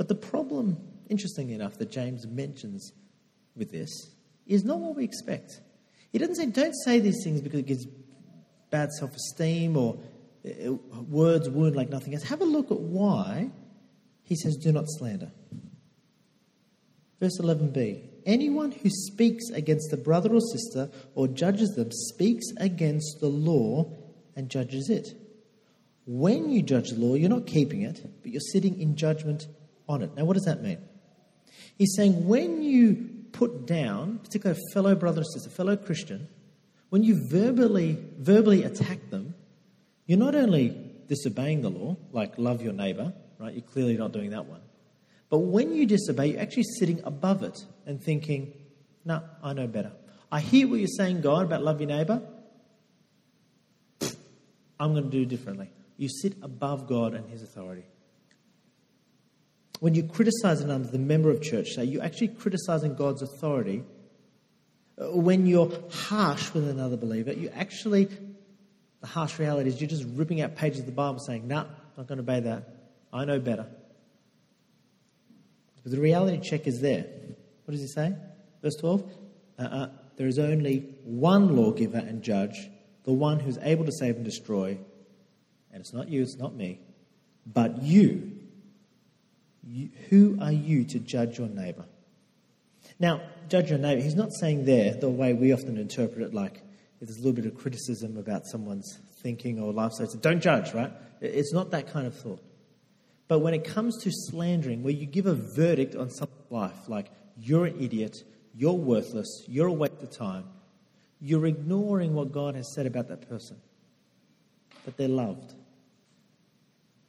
But 0.00 0.08
the 0.08 0.14
problem, 0.14 0.78
interestingly 1.10 1.52
enough, 1.52 1.76
that 1.76 1.90
James 1.90 2.26
mentions 2.26 2.94
with 3.54 3.70
this 3.70 3.90
is 4.46 4.64
not 4.64 4.78
what 4.78 4.96
we 4.96 5.04
expect. 5.04 5.60
He 6.10 6.16
doesn't 6.16 6.36
say, 6.36 6.46
don't 6.46 6.72
say 6.72 7.00
these 7.00 7.22
things 7.22 7.42
because 7.42 7.60
it 7.60 7.66
gives 7.66 7.86
bad 8.70 8.92
self 8.92 9.14
esteem 9.14 9.76
or 9.76 9.98
uh, 10.42 10.72
words 10.72 11.50
wound 11.50 11.76
like 11.76 11.90
nothing 11.90 12.14
else. 12.14 12.22
Have 12.22 12.40
a 12.40 12.46
look 12.46 12.70
at 12.70 12.80
why 12.80 13.50
he 14.22 14.36
says, 14.36 14.56
do 14.56 14.72
not 14.72 14.86
slander. 14.88 15.32
Verse 17.20 17.38
11b 17.38 18.02
Anyone 18.24 18.72
who 18.72 18.88
speaks 18.88 19.50
against 19.50 19.92
a 19.92 19.98
brother 19.98 20.32
or 20.32 20.40
sister 20.40 20.88
or 21.14 21.28
judges 21.28 21.74
them 21.74 21.92
speaks 21.92 22.46
against 22.56 23.20
the 23.20 23.28
law 23.28 23.92
and 24.34 24.48
judges 24.48 24.88
it. 24.88 25.08
When 26.06 26.48
you 26.48 26.62
judge 26.62 26.88
the 26.88 26.98
law, 26.98 27.16
you're 27.16 27.28
not 27.28 27.46
keeping 27.46 27.82
it, 27.82 28.00
but 28.22 28.32
you're 28.32 28.40
sitting 28.40 28.80
in 28.80 28.96
judgment 28.96 29.46
on 29.90 30.02
it. 30.02 30.14
Now, 30.16 30.24
what 30.24 30.34
does 30.34 30.44
that 30.44 30.62
mean? 30.62 30.78
He's 31.76 31.94
saying 31.96 32.26
when 32.26 32.62
you 32.62 33.08
put 33.32 33.66
down, 33.66 34.18
particularly 34.22 34.60
a 34.60 34.72
fellow 34.72 34.94
brother 34.94 35.22
or 35.22 35.24
sister, 35.24 35.50
fellow 35.50 35.76
Christian, 35.76 36.28
when 36.90 37.02
you 37.02 37.28
verbally 37.28 37.98
verbally 38.18 38.64
attack 38.64 39.10
them, 39.10 39.34
you're 40.06 40.18
not 40.18 40.34
only 40.34 40.76
disobeying 41.08 41.62
the 41.62 41.70
law, 41.70 41.96
like 42.12 42.38
love 42.38 42.62
your 42.62 42.72
neighbor, 42.72 43.12
right? 43.38 43.52
You're 43.52 43.62
clearly 43.62 43.96
not 43.96 44.12
doing 44.12 44.30
that 44.30 44.46
one. 44.46 44.60
But 45.28 45.38
when 45.38 45.72
you 45.74 45.86
disobey, 45.86 46.32
you're 46.32 46.40
actually 46.40 46.64
sitting 46.78 47.00
above 47.04 47.42
it 47.42 47.58
and 47.86 48.02
thinking, 48.02 48.52
no, 49.04 49.18
nah, 49.18 49.22
I 49.42 49.52
know 49.52 49.66
better. 49.66 49.92
I 50.32 50.40
hear 50.40 50.68
what 50.68 50.80
you're 50.80 50.88
saying, 50.88 51.20
God, 51.20 51.46
about 51.46 51.62
love 51.62 51.80
your 51.80 51.88
neighbor. 51.88 52.22
I'm 54.78 54.92
going 54.92 55.04
to 55.04 55.10
do 55.10 55.24
differently. 55.26 55.70
You 55.96 56.08
sit 56.08 56.34
above 56.42 56.88
God 56.88 57.14
and 57.14 57.28
his 57.28 57.42
authority. 57.42 57.84
When 59.80 59.94
you 59.94 60.02
criticize 60.02 60.60
another, 60.60 60.84
the 60.84 60.98
member 60.98 61.30
of 61.30 61.42
church, 61.42 61.70
say, 61.70 61.84
you're 61.84 62.02
actually 62.02 62.28
criticizing 62.28 62.94
God's 62.94 63.22
authority. 63.22 63.82
Uh, 64.98 65.16
when 65.16 65.46
you're 65.46 65.72
harsh 65.90 66.52
with 66.52 66.68
another 66.68 66.98
believer, 66.98 67.32
you 67.32 67.50
actually, 67.54 68.08
the 69.00 69.06
harsh 69.06 69.38
reality 69.38 69.70
is 69.70 69.80
you're 69.80 69.88
just 69.88 70.04
ripping 70.14 70.42
out 70.42 70.54
pages 70.54 70.80
of 70.80 70.86
the 70.86 70.92
Bible 70.92 71.18
saying, 71.18 71.48
nah, 71.48 71.64
not 71.96 72.06
going 72.06 72.18
to 72.18 72.22
obey 72.22 72.40
that. 72.40 72.68
I 73.10 73.24
know 73.24 73.40
better. 73.40 73.66
But 75.82 75.92
the 75.92 76.00
reality 76.00 76.40
check 76.40 76.66
is 76.66 76.82
there. 76.82 77.06
What 77.64 77.72
does 77.72 77.80
he 77.80 77.88
say? 77.88 78.14
Verse 78.62 78.76
12? 78.76 79.02
Uh-uh. 79.58 79.88
There 80.16 80.26
is 80.26 80.38
only 80.38 80.80
one 81.04 81.56
lawgiver 81.56 81.96
and 81.96 82.22
judge, 82.22 82.68
the 83.04 83.12
one 83.12 83.40
who's 83.40 83.56
able 83.62 83.86
to 83.86 83.92
save 83.92 84.16
and 84.16 84.24
destroy. 84.26 84.78
And 85.72 85.80
it's 85.80 85.94
not 85.94 86.10
you, 86.10 86.20
it's 86.20 86.36
not 86.36 86.54
me, 86.54 86.80
but 87.46 87.82
you 87.82 88.39
who 90.08 90.38
are 90.40 90.52
you 90.52 90.84
to 90.84 90.98
judge 90.98 91.38
your 91.38 91.48
neighbour? 91.48 91.84
Now, 92.98 93.20
judge 93.48 93.70
your 93.70 93.78
neighbour, 93.78 94.02
he's 94.02 94.14
not 94.14 94.32
saying 94.32 94.64
there 94.64 94.94
the 94.94 95.08
way 95.08 95.32
we 95.32 95.52
often 95.52 95.76
interpret 95.76 96.22
it, 96.22 96.34
like 96.34 96.62
there's 97.00 97.16
a 97.16 97.20
little 97.20 97.32
bit 97.32 97.46
of 97.46 97.56
criticism 97.56 98.16
about 98.16 98.46
someone's 98.46 98.98
thinking 99.22 99.60
or 99.60 99.72
lifestyle, 99.72 100.06
so 100.06 100.18
don't 100.18 100.40
judge, 100.40 100.74
right? 100.74 100.92
It's 101.20 101.52
not 101.52 101.70
that 101.70 101.92
kind 101.92 102.06
of 102.06 102.14
thought. 102.14 102.42
But 103.28 103.40
when 103.40 103.54
it 103.54 103.64
comes 103.64 104.02
to 104.02 104.10
slandering, 104.10 104.82
where 104.82 104.92
you 104.92 105.06
give 105.06 105.26
a 105.26 105.34
verdict 105.34 105.94
on 105.94 106.10
someone's 106.10 106.50
life, 106.50 106.88
like 106.88 107.10
you're 107.38 107.66
an 107.66 107.80
idiot, 107.80 108.16
you're 108.54 108.72
worthless, 108.72 109.44
you're 109.46 109.68
a 109.68 109.72
waste 109.72 110.02
of 110.02 110.10
time, 110.10 110.44
you're 111.20 111.46
ignoring 111.46 112.14
what 112.14 112.32
God 112.32 112.54
has 112.54 112.74
said 112.74 112.86
about 112.86 113.08
that 113.08 113.28
person. 113.28 113.56
That 114.84 114.96
they're 114.96 115.08
loved, 115.08 115.54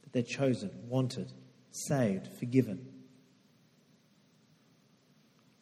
that 0.04 0.14
they're 0.14 0.22
chosen, 0.22 0.70
wanted, 0.88 1.32
saved, 1.72 2.28
forgiven. 2.40 2.86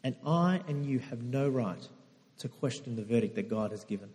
And 0.04 0.16
I 0.26 0.62
and 0.68 0.86
you 0.86 1.00
have 1.00 1.22
no 1.24 1.48
right 1.50 1.88
to 2.40 2.48
question 2.48 2.96
the 2.96 3.04
verdict 3.04 3.36
that 3.36 3.50
God 3.50 3.72
has 3.72 3.84
given. 3.84 4.10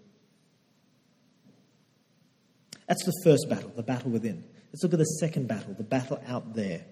That's 2.89 3.05
the 3.05 3.13
first 3.23 3.49
battle, 3.49 3.73
the 3.75 3.83
battle 3.83 4.11
within. 4.11 4.45
Let's 4.73 4.83
look 4.83 4.93
at 4.93 4.99
the 4.99 5.05
second 5.05 5.47
battle, 5.49 5.75
the 5.75 5.85
battle 5.85 6.21
out 6.27 6.55
there. 6.55 6.85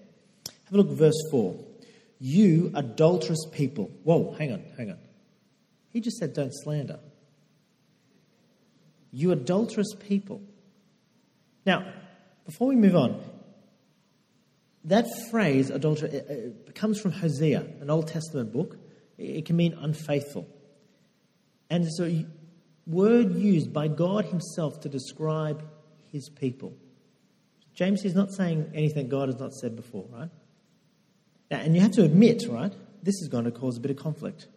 Have 0.47 0.73
a 0.73 0.77
look 0.77 0.89
at 0.89 0.95
verse 0.95 1.21
4. 1.31 1.59
You 2.19 2.71
adulterous 2.73 3.45
people. 3.51 3.91
Whoa, 4.03 4.33
hang 4.37 4.53
on, 4.53 4.63
hang 4.77 4.91
on. 4.91 4.97
He 5.91 5.99
just 5.99 6.17
said 6.17 6.33
don't 6.33 6.53
slander. 6.53 6.99
You 9.11 9.31
adulterous 9.31 9.93
people. 10.07 10.41
Now, 11.65 11.93
before 12.45 12.67
we 12.67 12.75
move 12.75 12.95
on, 12.95 13.21
that 14.85 15.05
phrase, 15.29 15.69
adultery, 15.69 16.53
comes 16.75 16.99
from 16.99 17.11
Hosea, 17.11 17.65
an 17.79 17.89
Old 17.89 18.07
Testament 18.07 18.51
book. 18.51 18.77
It 19.17 19.45
can 19.45 19.55
mean 19.55 19.73
unfaithful. 19.73 20.47
And 21.69 21.87
so, 21.93 22.11
word 22.85 23.35
used 23.35 23.71
by 23.71 23.87
God 23.87 24.25
Himself 24.25 24.81
to 24.81 24.89
describe 24.89 25.63
His 26.11 26.29
people. 26.29 26.73
James 27.73 28.03
is 28.05 28.13
not 28.13 28.31
saying 28.31 28.71
anything 28.75 29.07
God 29.07 29.29
has 29.29 29.39
not 29.39 29.53
said 29.53 29.75
before, 29.75 30.05
right? 30.11 30.29
Now, 31.49 31.59
and 31.59 31.75
you 31.75 31.81
have 31.81 31.91
to 31.93 32.03
admit, 32.03 32.43
right, 32.49 32.73
this 33.01 33.15
is 33.21 33.27
going 33.29 33.45
to 33.45 33.51
cause 33.51 33.77
a 33.77 33.79
bit 33.79 33.91
of 33.91 33.97
conflict. 33.97 34.47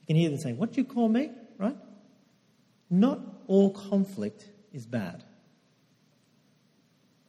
You 0.00 0.06
can 0.06 0.16
hear 0.16 0.30
them 0.30 0.38
saying, 0.38 0.58
What 0.58 0.72
do 0.72 0.80
you 0.80 0.86
call 0.86 1.08
me? 1.08 1.30
Right? 1.58 1.76
Not 2.90 3.20
all 3.46 3.70
conflict 3.70 4.44
is 4.72 4.86
bad. 4.86 5.24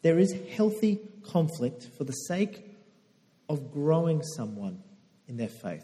There 0.07 0.19
is 0.19 0.33
healthy 0.55 1.01
conflict 1.21 1.89
for 1.97 2.05
the 2.05 2.13
sake 2.13 2.63
of 3.49 3.73
growing 3.73 4.23
someone 4.23 4.81
in 5.27 5.35
their 5.35 5.49
faith, 5.49 5.83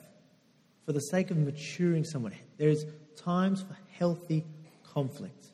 for 0.86 0.94
the 0.94 1.02
sake 1.02 1.30
of 1.30 1.36
maturing 1.36 2.06
someone. 2.06 2.32
There 2.58 2.70
is 2.70 2.86
times 3.18 3.64
for 3.64 3.76
healthy 3.92 4.46
conflict. 4.94 5.48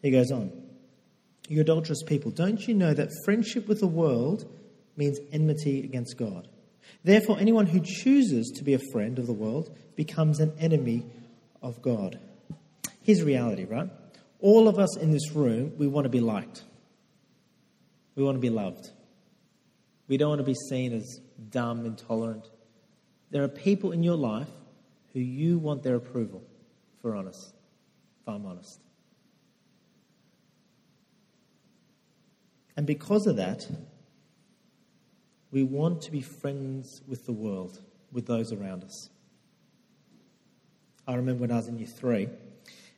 He 0.00 0.10
goes 0.10 0.30
on. 0.30 0.50
You 1.46 1.60
adulterous 1.60 2.02
people, 2.02 2.30
don't 2.30 2.66
you 2.66 2.72
know 2.72 2.94
that 2.94 3.10
friendship 3.26 3.68
with 3.68 3.80
the 3.80 3.86
world 3.86 4.50
means 4.96 5.18
enmity 5.30 5.80
against 5.80 6.16
God? 6.16 6.48
Therefore, 7.04 7.38
anyone 7.38 7.66
who 7.66 7.80
chooses 7.80 8.50
to 8.56 8.64
be 8.64 8.72
a 8.72 8.80
friend 8.92 9.18
of 9.18 9.26
the 9.26 9.34
world 9.34 9.76
becomes 9.94 10.40
an 10.40 10.54
enemy 10.58 11.04
of 11.60 11.82
God. 11.82 12.18
Here's 13.02 13.22
reality, 13.22 13.66
right? 13.66 13.90
All 14.40 14.68
of 14.68 14.78
us 14.78 14.96
in 14.96 15.10
this 15.10 15.32
room, 15.32 15.74
we 15.76 15.86
want 15.86 16.06
to 16.06 16.08
be 16.08 16.20
liked. 16.20 16.62
We 18.16 18.24
want 18.24 18.36
to 18.36 18.40
be 18.40 18.50
loved. 18.50 18.90
We 20.08 20.16
don't 20.16 20.30
want 20.30 20.40
to 20.40 20.44
be 20.44 20.54
seen 20.54 20.92
as 20.92 21.20
dumb, 21.50 21.84
intolerant. 21.84 22.48
There 23.30 23.44
are 23.44 23.48
people 23.48 23.92
in 23.92 24.02
your 24.02 24.16
life 24.16 24.48
who 25.12 25.20
you 25.20 25.58
want 25.58 25.82
their 25.82 25.96
approval, 25.96 26.42
for 27.00 27.14
honest, 27.14 27.54
if 28.22 28.28
I'm 28.28 28.46
honest. 28.46 28.80
And 32.76 32.86
because 32.86 33.26
of 33.26 33.36
that, 33.36 33.66
we 35.50 35.62
want 35.62 36.02
to 36.02 36.10
be 36.10 36.20
friends 36.20 37.00
with 37.06 37.24
the 37.26 37.32
world, 37.32 37.80
with 38.12 38.26
those 38.26 38.52
around 38.52 38.84
us. 38.84 39.08
I 41.08 41.14
remember 41.14 41.42
when 41.42 41.52
I 41.52 41.56
was 41.56 41.68
in 41.68 41.78
year 41.78 41.86
three, 41.86 42.24
and 42.24 42.34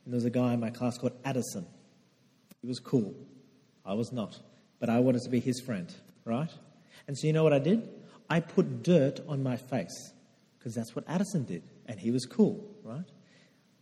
there 0.06 0.16
was 0.16 0.24
a 0.24 0.30
guy 0.30 0.54
in 0.54 0.60
my 0.60 0.70
class 0.70 0.98
called 0.98 1.12
Addison. 1.24 1.66
He 2.60 2.66
was 2.66 2.80
cool. 2.80 3.14
I 3.84 3.94
was 3.94 4.12
not. 4.12 4.40
But 4.80 4.90
I 4.90 5.00
wanted 5.00 5.22
to 5.22 5.30
be 5.30 5.40
his 5.40 5.60
friend, 5.60 5.92
right? 6.24 6.50
And 7.06 7.16
so 7.16 7.26
you 7.26 7.32
know 7.32 7.42
what 7.42 7.52
I 7.52 7.58
did? 7.58 7.88
I 8.30 8.40
put 8.40 8.82
dirt 8.82 9.20
on 9.26 9.42
my 9.42 9.56
face 9.56 10.12
because 10.58 10.74
that's 10.74 10.94
what 10.94 11.04
Addison 11.08 11.44
did. 11.44 11.62
And 11.86 11.98
he 11.98 12.10
was 12.10 12.26
cool, 12.26 12.64
right? 12.82 13.04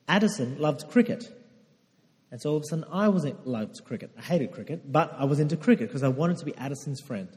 Addison 0.09 0.59
loved 0.61 0.89
cricket. 0.89 1.25
And 2.31 2.41
so 2.41 2.51
all 2.51 2.57
of 2.57 2.63
a 2.63 2.67
sudden, 2.67 2.85
I 2.93 3.09
wasn't 3.09 3.47
loved 3.47 3.85
cricket. 3.85 4.11
I 4.17 4.23
hated 4.23 4.53
cricket, 4.53 4.91
but 4.91 5.15
I 5.19 5.25
was 5.25 5.41
into 5.41 5.57
cricket 5.57 5.89
because 5.89 6.03
I 6.03 6.09
wanted 6.09 6.39
to 6.39 6.45
be 6.45 6.57
Addison's 6.57 7.01
friend. 7.01 7.29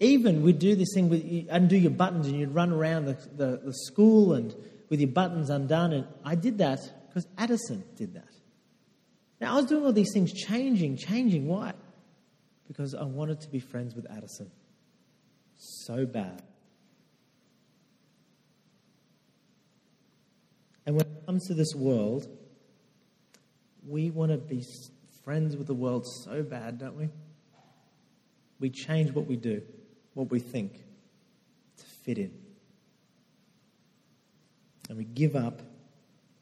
Even 0.00 0.42
we'd 0.42 0.58
do 0.58 0.74
this 0.74 0.88
thing 0.94 1.08
with 1.08 1.24
you 1.24 1.46
undo 1.50 1.76
your 1.76 1.92
buttons 1.92 2.26
and 2.26 2.38
you'd 2.38 2.54
run 2.54 2.72
around 2.72 3.06
the, 3.06 3.14
the, 3.36 3.60
the 3.64 3.72
school 3.72 4.34
and 4.34 4.54
with 4.88 5.00
your 5.00 5.10
buttons 5.10 5.50
undone. 5.50 5.92
And 5.92 6.06
I 6.24 6.34
did 6.34 6.58
that 6.58 6.80
because 7.08 7.26
Addison 7.38 7.84
did 7.96 8.14
that. 8.14 8.28
Now, 9.40 9.54
I 9.54 9.56
was 9.56 9.66
doing 9.66 9.84
all 9.84 9.92
these 9.92 10.12
things, 10.12 10.32
changing, 10.32 10.96
changing. 10.96 11.46
Why? 11.46 11.72
Because 12.66 12.94
I 12.94 13.04
wanted 13.04 13.40
to 13.42 13.48
be 13.48 13.60
friends 13.60 13.94
with 13.94 14.10
Addison. 14.10 14.50
So 15.56 16.06
bad. 16.06 16.42
And 20.86 20.96
when 20.96 21.06
it 21.06 21.26
comes 21.26 21.46
to 21.46 21.54
this 21.54 21.74
world, 21.74 22.28
we 23.86 24.10
want 24.10 24.32
to 24.32 24.38
be 24.38 24.64
friends 25.24 25.56
with 25.56 25.66
the 25.66 25.74
world 25.74 26.06
so 26.06 26.42
bad, 26.42 26.78
don't 26.78 26.96
we? 26.96 27.08
We 28.60 28.70
change 28.70 29.12
what 29.12 29.26
we 29.26 29.36
do, 29.36 29.62
what 30.14 30.30
we 30.30 30.40
think, 30.40 30.84
to 31.78 31.84
fit 31.84 32.18
in. 32.18 32.32
And 34.88 34.98
we 34.98 35.04
give 35.04 35.34
up 35.34 35.60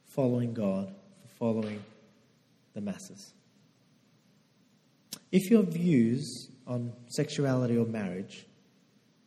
following 0.08 0.52
God 0.52 0.92
for 1.22 1.28
following 1.28 1.82
the 2.74 2.80
masses. 2.80 3.32
If 5.33 5.51
your 5.51 5.62
views 5.62 6.51
on 6.66 6.92
sexuality 7.09 7.77
or 7.77 7.87
marriage, 7.87 8.47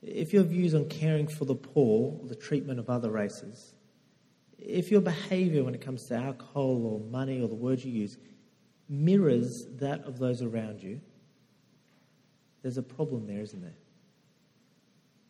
if 0.04 0.34
your 0.34 0.44
views 0.44 0.76
on 0.76 0.88
caring 0.88 1.28
for 1.28 1.46
the 1.46 1.56
poor 1.56 2.20
or 2.22 2.28
the 2.28 2.36
treatment 2.36 2.80
of 2.80 2.90
other 2.90 3.10
races, 3.10 3.74
if 4.60 4.92
your 4.92 5.02
behavior 5.02 5.64
when 5.64 5.74
it 5.74 5.82
comes 5.82 6.06
to 6.06 6.16
alcohol 6.16 6.86
or 6.86 7.00
money 7.00 7.42
or 7.42 7.48
the 7.48 7.56
words 7.56 7.84
you 7.84 7.92
use 7.92 8.18
mirrors 8.88 9.66
that 9.80 10.04
of 10.06 10.20
those 10.20 10.44
around 10.44 10.82
you, 10.82 11.02
there's 12.62 12.78
a 12.78 12.84
problem 12.84 13.26
there, 13.26 13.42
isn't 13.42 13.62
there? 13.62 13.78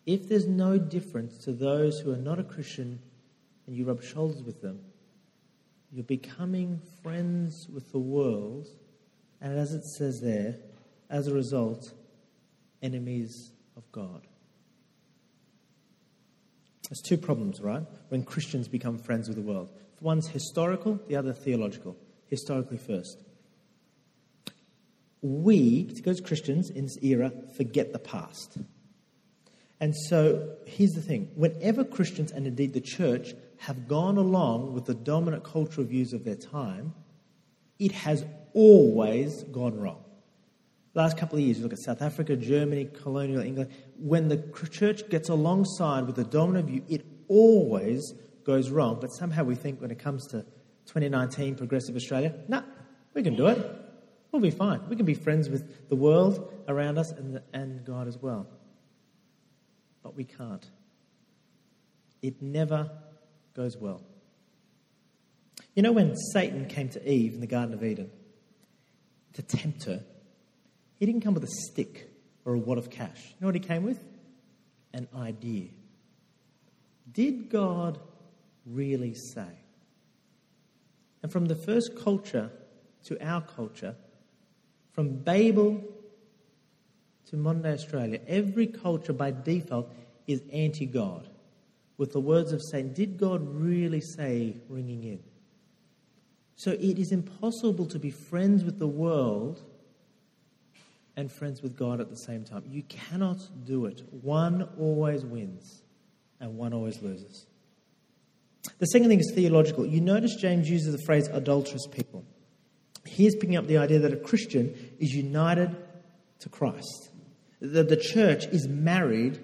If 0.06 0.28
there's 0.30 0.46
no 0.46 0.78
difference 0.78 1.38
to 1.46 1.54
those 1.54 2.00
who 2.00 2.14
are 2.14 2.18
not 2.18 2.38
a 2.38 2.44
Christian 2.44 3.00
and 3.66 3.76
you 3.76 3.86
rub 3.86 4.04
shoulders 4.04 4.44
with 4.44 4.62
them, 4.62 4.80
you're 5.92 6.04
becoming 6.04 6.82
friends 7.02 7.68
with 7.74 7.92
the 7.92 8.00
world, 8.00 8.68
and 9.46 9.60
as 9.60 9.74
it 9.74 9.86
says 9.86 10.22
there, 10.22 10.56
as 11.08 11.28
a 11.28 11.34
result, 11.34 11.94
enemies 12.82 13.52
of 13.78 13.84
God. 13.92 14.26
There's 16.90 17.00
two 17.00 17.18
problems, 17.18 17.62
right? 17.62 17.84
When 18.10 18.24
Christians 18.24 18.68
become 18.68 18.98
friends 18.98 19.28
with 19.28 19.38
the 19.38 19.44
world. 19.44 19.70
One's 20.02 20.28
historical, 20.28 21.00
the 21.08 21.16
other 21.16 21.32
theological. 21.32 21.96
Historically 22.26 22.80
first. 22.80 23.24
We, 25.22 25.94
as 26.08 26.22
Christians 26.22 26.72
in 26.72 26.86
this 26.86 26.98
era, 27.04 27.32
forget 27.56 27.94
the 27.94 28.00
past. 28.00 28.58
And 29.80 29.96
so 29.96 30.56
here's 30.66 30.94
the 30.94 31.02
thing 31.02 31.30
whenever 31.36 31.84
Christians, 31.84 32.32
and 32.32 32.48
indeed 32.48 32.74
the 32.74 32.82
church, 32.82 33.36
have 33.58 33.88
gone 33.88 34.18
along 34.18 34.74
with 34.74 34.86
the 34.86 34.96
dominant 34.96 35.44
cultural 35.44 35.86
views 35.86 36.14
of 36.14 36.26
their 36.26 36.36
time, 36.36 36.96
it 37.80 37.92
has 37.92 38.26
always 38.54 39.44
gone 39.44 39.80
wrong. 39.80 40.04
Last 40.94 41.18
couple 41.18 41.38
of 41.38 41.44
years, 41.44 41.58
you 41.58 41.64
look 41.64 41.74
at 41.74 41.80
South 41.80 42.02
Africa, 42.02 42.38
Germany, 42.38 42.86
colonial 42.86 43.42
England, 43.42 43.70
when 44.00 44.30
the 44.30 44.38
church 44.72 45.10
gets 45.10 45.28
alongside 45.28 46.06
with 46.06 46.16
the 46.16 46.24
dominant 46.24 46.68
view, 46.68 46.84
it 46.88 47.06
always 47.28 48.14
goes 48.46 48.70
wrong. 48.70 48.98
But 49.02 49.12
somehow 49.12 49.44
we 49.44 49.56
think 49.56 49.82
when 49.82 49.92
it 49.92 50.00
comes 50.00 50.26
to 50.28 50.44
2019 50.86 51.56
progressive 51.56 51.98
Australia, 51.98 52.34
nah, 52.48 52.62
we 53.14 53.24
can 53.24 53.36
do 53.36 53.48
it. 53.48 53.58
We'll 54.32 54.42
be 54.42 54.52
fine. 54.52 54.88
We 54.88 54.96
can 54.96 55.06
be 55.06 55.14
friends 55.14 55.50
with 55.50 55.90
the 55.90 55.96
world 55.96 56.54
around 56.68 56.98
us 56.98 57.12
and, 57.12 57.36
the, 57.36 57.44
and 57.54 57.84
God 57.84 58.08
as 58.08 58.18
well. 58.18 58.48
But 60.02 60.16
we 60.16 60.24
can't. 60.24 60.66
It 62.22 62.42
never 62.42 62.90
goes 63.54 63.76
well. 63.76 64.02
You 65.76 65.82
know, 65.82 65.92
when 65.92 66.16
Satan 66.16 66.66
came 66.66 66.90
to 66.90 67.10
Eve 67.12 67.34
in 67.34 67.42
the 67.42 67.48
Garden 67.48 67.74
of 67.74 67.84
Eden 67.84 68.10
to 69.34 69.42
tempt 69.42 69.84
her, 69.84 70.02
he 70.96 71.06
didn't 71.06 71.22
come 71.22 71.34
with 71.34 71.44
a 71.44 71.52
stick 71.70 72.10
or 72.46 72.54
a 72.54 72.60
wad 72.60 72.78
of 72.78 72.90
cash. 72.90 73.22
You 73.22 73.36
know 73.42 73.48
what 73.48 73.56
he 73.56 73.62
came 73.62 73.84
with? 73.84 74.00
An 74.94 75.10
idea. 75.14 75.68
Did 77.12 77.50
God 77.50 78.00
really 78.66 79.14
say? 79.14 79.48
And 81.22 81.32
from 81.32 81.46
the 81.46 81.56
first 81.56 81.98
culture 82.02 82.50
to 83.06 83.22
our 83.26 83.42
culture, 83.42 83.96
from 84.94 85.18
Babel 85.18 85.84
to 87.30 87.36
modern 87.36 87.64
day 87.64 87.74
Australia, 87.74 88.22
every 88.28 88.68
culture 88.68 89.12
by 89.12 89.32
default 89.32 89.94
is 90.28 90.42
anti 90.54 90.86
God. 90.86 91.28
with 91.98 92.12
the 92.12 92.20
words 92.20 92.52
of 92.52 92.62
Satan, 92.62 92.94
did 92.94 93.18
God 93.18 93.42
really 93.56 94.02
say 94.02 94.58
ringing 94.68 95.04
in? 95.04 95.20
So 96.56 96.72
it 96.72 97.00
is 97.00 97.12
impossible 97.12 97.86
to 97.88 98.00
be 98.00 98.12
friends 98.12 98.64
with 98.64 98.80
the 98.80 98.88
world 98.88 99.62
and 101.18 101.32
friends 101.32 101.62
with 101.62 101.78
God 101.78 102.00
at 102.00 102.10
the 102.10 102.18
same 102.18 102.44
time. 102.44 102.64
You 102.66 102.84
cannot 102.84 103.38
do 103.66 103.86
it. 103.86 104.02
One 104.12 104.68
always 104.80 105.26
wins 105.26 105.84
and 106.40 106.58
one 106.58 106.74
always 106.74 107.02
loses. 107.02 107.46
The 108.80 108.88
second 108.88 109.10
thing 109.10 109.20
is 109.20 109.32
theological. 109.34 109.86
You 109.86 110.02
notice 110.02 110.36
James 110.36 110.70
uses 110.70 110.92
the 110.92 111.04
phrase 111.06 111.28
adulterous 111.28 111.88
people. 111.88 112.26
He 113.06 113.28
is 113.28 113.36
picking 113.36 113.56
up 113.56 113.68
the 113.68 113.78
idea 113.78 114.00
that 114.00 114.14
a 114.14 114.18
Christian 114.18 114.74
is 115.00 115.14
united 115.14 115.76
to 116.40 116.50
Christ, 116.50 117.12
that 117.62 117.88
the 117.88 117.98
church 117.98 118.46
is 118.46 118.68
married 118.68 119.40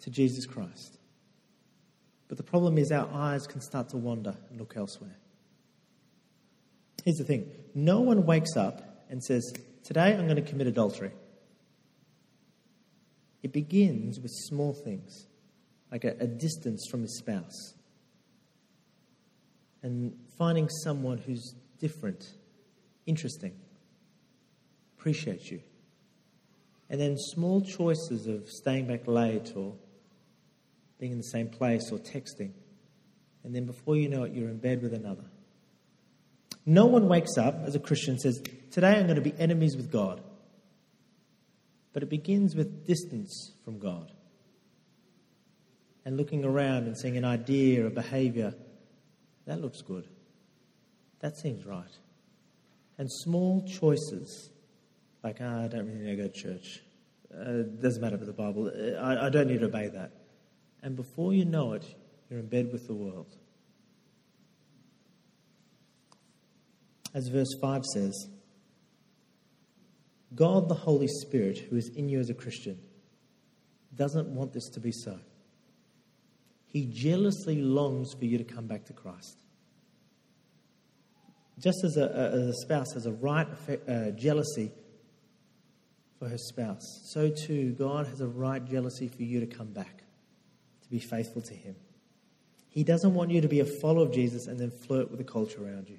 to 0.00 0.10
Jesus 0.10 0.46
Christ. 0.46 0.98
But 2.28 2.38
the 2.38 2.42
problem 2.42 2.78
is 2.78 2.90
our 2.90 3.08
eyes 3.12 3.46
can 3.46 3.60
start 3.60 3.90
to 3.90 3.96
wander 3.96 4.34
and 4.50 4.58
look 4.58 4.74
elsewhere. 4.76 5.16
Here's 7.06 7.18
the 7.18 7.24
thing 7.24 7.48
no 7.72 8.00
one 8.00 8.26
wakes 8.26 8.56
up 8.56 8.82
and 9.08 9.22
says, 9.22 9.54
Today 9.84 10.12
I'm 10.12 10.24
going 10.24 10.36
to 10.36 10.42
commit 10.42 10.66
adultery. 10.66 11.12
It 13.44 13.52
begins 13.52 14.18
with 14.18 14.32
small 14.32 14.72
things, 14.74 15.26
like 15.92 16.02
a, 16.04 16.16
a 16.18 16.26
distance 16.26 16.84
from 16.90 17.02
his 17.02 17.16
spouse, 17.16 17.74
and 19.84 20.18
finding 20.36 20.68
someone 20.68 21.18
who's 21.18 21.54
different, 21.78 22.26
interesting, 23.06 23.54
appreciates 24.98 25.48
you. 25.48 25.60
And 26.90 27.00
then 27.00 27.16
small 27.16 27.60
choices 27.60 28.26
of 28.26 28.48
staying 28.48 28.88
back 28.88 29.06
late 29.06 29.52
or 29.54 29.74
being 30.98 31.12
in 31.12 31.18
the 31.18 31.24
same 31.24 31.50
place 31.50 31.92
or 31.92 31.98
texting. 31.98 32.50
And 33.44 33.54
then 33.54 33.64
before 33.64 33.94
you 33.94 34.08
know 34.08 34.24
it, 34.24 34.32
you're 34.32 34.48
in 34.48 34.58
bed 34.58 34.82
with 34.82 34.92
another. 34.92 35.24
No 36.66 36.86
one 36.86 37.08
wakes 37.08 37.38
up 37.38 37.62
as 37.64 37.76
a 37.76 37.78
Christian 37.78 38.14
and 38.14 38.20
says, 38.20 38.42
Today 38.72 38.98
I'm 38.98 39.04
going 39.04 39.14
to 39.14 39.22
be 39.22 39.34
enemies 39.38 39.76
with 39.76 39.90
God. 39.90 40.20
But 41.92 42.02
it 42.02 42.10
begins 42.10 42.54
with 42.54 42.86
distance 42.86 43.52
from 43.64 43.78
God 43.78 44.10
and 46.04 46.16
looking 46.16 46.44
around 46.44 46.86
and 46.86 46.98
seeing 46.98 47.16
an 47.16 47.24
idea 47.24 47.86
or 47.86 47.90
behavior. 47.90 48.52
That 49.46 49.60
looks 49.60 49.80
good. 49.80 50.06
That 51.20 51.38
seems 51.38 51.64
right. 51.64 51.84
And 52.98 53.10
small 53.10 53.66
choices 53.66 54.50
like, 55.22 55.38
oh, 55.40 55.64
I 55.64 55.68
don't 55.68 55.86
really 55.86 56.00
need 56.00 56.16
to 56.16 56.22
go 56.22 56.28
to 56.28 56.32
church. 56.32 56.82
Uh, 57.34 57.60
it 57.60 57.82
doesn't 57.82 58.02
matter 58.02 58.18
for 58.18 58.24
the 58.24 58.32
Bible. 58.32 58.70
I, 59.00 59.26
I 59.26 59.28
don't 59.28 59.48
need 59.48 59.60
to 59.60 59.66
obey 59.66 59.88
that. 59.88 60.12
And 60.82 60.96
before 60.96 61.32
you 61.32 61.44
know 61.44 61.72
it, 61.72 61.84
you're 62.28 62.40
in 62.40 62.46
bed 62.46 62.70
with 62.72 62.86
the 62.86 62.94
world. 62.94 63.36
As 67.14 67.28
verse 67.28 67.54
5 67.60 67.84
says, 67.84 68.28
God, 70.34 70.68
the 70.68 70.74
Holy 70.74 71.08
Spirit, 71.08 71.58
who 71.58 71.76
is 71.76 71.88
in 71.96 72.08
you 72.08 72.20
as 72.20 72.28
a 72.28 72.34
Christian, 72.34 72.78
doesn't 73.94 74.28
want 74.28 74.52
this 74.52 74.68
to 74.70 74.80
be 74.80 74.92
so. 74.92 75.18
He 76.66 76.84
jealously 76.84 77.62
longs 77.62 78.12
for 78.12 78.26
you 78.26 78.36
to 78.38 78.44
come 78.44 78.66
back 78.66 78.84
to 78.86 78.92
Christ. 78.92 79.40
Just 81.58 81.84
as 81.84 81.96
a, 81.96 82.02
a, 82.02 82.48
a 82.50 82.52
spouse 82.52 82.92
has 82.92 83.06
a 83.06 83.12
right 83.12 83.46
uh, 83.88 84.10
jealousy 84.10 84.72
for 86.18 86.28
her 86.28 86.36
spouse, 86.36 87.00
so 87.04 87.30
too 87.30 87.72
God 87.72 88.06
has 88.06 88.20
a 88.20 88.26
right 88.26 88.62
jealousy 88.62 89.08
for 89.08 89.22
you 89.22 89.40
to 89.40 89.46
come 89.46 89.72
back, 89.72 90.02
to 90.82 90.90
be 90.90 90.98
faithful 90.98 91.40
to 91.42 91.54
Him. 91.54 91.76
He 92.68 92.84
doesn't 92.84 93.14
want 93.14 93.30
you 93.30 93.40
to 93.40 93.48
be 93.48 93.60
a 93.60 93.64
follower 93.80 94.04
of 94.04 94.12
Jesus 94.12 94.46
and 94.48 94.58
then 94.58 94.70
flirt 94.70 95.08
with 95.10 95.18
the 95.18 95.24
culture 95.24 95.64
around 95.64 95.88
you. 95.88 95.98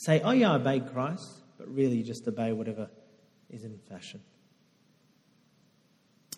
Say, 0.00 0.22
oh 0.22 0.30
yeah, 0.30 0.52
I 0.52 0.54
obey 0.54 0.80
Christ, 0.80 1.28
but 1.58 1.68
really 1.68 1.98
you 1.98 2.02
just 2.02 2.26
obey 2.26 2.52
whatever 2.52 2.88
is 3.50 3.64
in 3.64 3.78
fashion. 3.86 4.22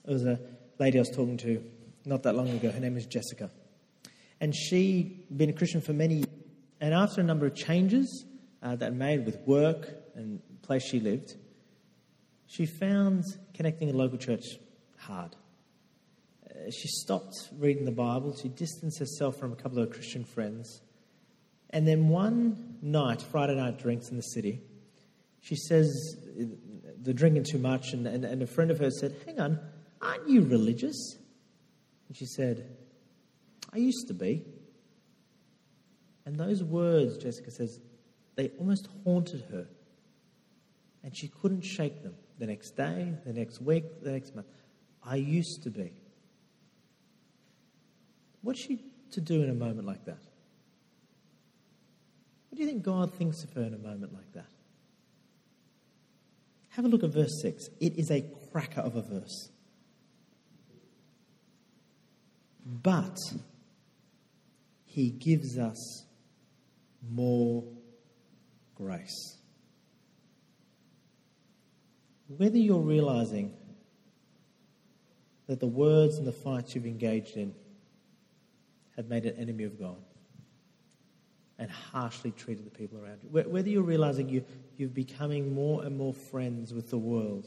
There 0.04 0.14
was 0.14 0.26
a 0.26 0.40
lady 0.80 0.98
I 0.98 1.02
was 1.02 1.10
talking 1.10 1.36
to 1.36 1.62
not 2.04 2.24
that 2.24 2.34
long 2.34 2.48
ago. 2.48 2.72
Her 2.72 2.80
name 2.80 2.96
is 2.96 3.06
Jessica. 3.06 3.52
And 4.40 4.52
she'd 4.52 5.26
been 5.38 5.48
a 5.48 5.52
Christian 5.52 5.80
for 5.80 5.92
many 5.92 6.14
years. 6.16 6.26
And 6.80 6.92
after 6.92 7.20
a 7.20 7.24
number 7.24 7.46
of 7.46 7.54
changes 7.54 8.26
uh, 8.64 8.74
that 8.74 8.94
made 8.94 9.24
with 9.24 9.38
work 9.46 9.88
and 10.16 10.40
place 10.62 10.82
she 10.82 10.98
lived, 10.98 11.36
she 12.46 12.66
found 12.66 13.22
connecting 13.54 13.90
a 13.90 13.92
local 13.92 14.18
church 14.18 14.56
hard. 14.98 15.36
Uh, 16.50 16.68
she 16.72 16.88
stopped 16.88 17.50
reading 17.60 17.84
the 17.84 17.92
Bible. 17.92 18.36
She 18.36 18.48
distanced 18.48 18.98
herself 18.98 19.36
from 19.36 19.52
a 19.52 19.56
couple 19.56 19.78
of 19.80 19.88
Christian 19.90 20.24
friends. 20.24 20.82
And 21.72 21.86
then 21.86 22.08
one 22.08 22.76
night, 22.82 23.22
Friday 23.22 23.54
night 23.54 23.78
drinks 23.78 24.10
in 24.10 24.16
the 24.16 24.22
city, 24.22 24.60
she 25.40 25.56
says 25.56 26.16
they're 26.98 27.14
drinking 27.14 27.44
too 27.44 27.58
much, 27.58 27.92
and, 27.92 28.06
and, 28.06 28.24
and 28.24 28.42
a 28.42 28.46
friend 28.46 28.70
of 28.70 28.78
hers 28.78 29.00
said, 29.00 29.14
Hang 29.26 29.40
on, 29.40 29.60
aren't 30.00 30.28
you 30.28 30.42
religious? 30.42 31.16
And 32.08 32.16
she 32.16 32.26
said, 32.26 32.76
I 33.72 33.78
used 33.78 34.08
to 34.08 34.14
be. 34.14 34.44
And 36.26 36.36
those 36.36 36.62
words, 36.62 37.16
Jessica 37.16 37.50
says, 37.50 37.80
they 38.36 38.50
almost 38.58 38.88
haunted 39.04 39.44
her. 39.50 39.66
And 41.02 41.16
she 41.16 41.28
couldn't 41.28 41.62
shake 41.62 42.02
them 42.02 42.14
the 42.38 42.46
next 42.46 42.76
day, 42.76 43.12
the 43.26 43.32
next 43.32 43.60
week, 43.60 43.84
the 44.02 44.12
next 44.12 44.34
month. 44.34 44.46
I 45.02 45.16
used 45.16 45.64
to 45.64 45.70
be. 45.70 45.92
What's 48.42 48.60
she 48.60 48.84
to 49.12 49.20
do 49.20 49.42
in 49.42 49.50
a 49.50 49.54
moment 49.54 49.86
like 49.86 50.04
that? 50.04 50.22
What 52.52 52.58
do 52.58 52.64
you 52.64 52.68
think 52.68 52.82
God 52.82 53.14
thinks 53.14 53.42
of 53.44 53.54
her 53.54 53.62
in 53.62 53.72
a 53.72 53.78
moment 53.78 54.12
like 54.12 54.30
that? 54.34 54.44
Have 56.68 56.84
a 56.84 56.88
look 56.88 57.02
at 57.02 57.08
verse 57.08 57.40
6. 57.40 57.70
It 57.80 57.98
is 57.98 58.10
a 58.10 58.22
cracker 58.52 58.82
of 58.82 58.94
a 58.94 59.00
verse. 59.00 59.48
But 62.66 63.16
he 64.84 65.08
gives 65.08 65.56
us 65.56 66.04
more 67.10 67.64
grace 68.74 69.38
whether 72.36 72.58
you're 72.58 72.80
realizing 72.80 73.52
that 75.46 75.60
the 75.60 75.66
words 75.66 76.16
and 76.16 76.26
the 76.26 76.32
fights 76.32 76.74
you've 76.74 76.86
engaged 76.86 77.36
in 77.36 77.54
have 78.96 79.06
made 79.08 79.24
an 79.24 79.36
enemy 79.38 79.64
of 79.64 79.78
God 79.78 79.96
and 81.58 81.70
harshly 81.70 82.32
treated 82.32 82.66
the 82.66 82.70
people 82.70 82.98
around 82.98 83.18
you, 83.22 83.28
whether 83.30 83.68
you're 83.68 83.82
realizing 83.82 84.28
you, 84.28 84.44
you're 84.76 84.88
becoming 84.88 85.54
more 85.54 85.84
and 85.84 85.96
more 85.96 86.12
friends 86.12 86.72
with 86.72 86.90
the 86.90 86.98
world, 86.98 87.46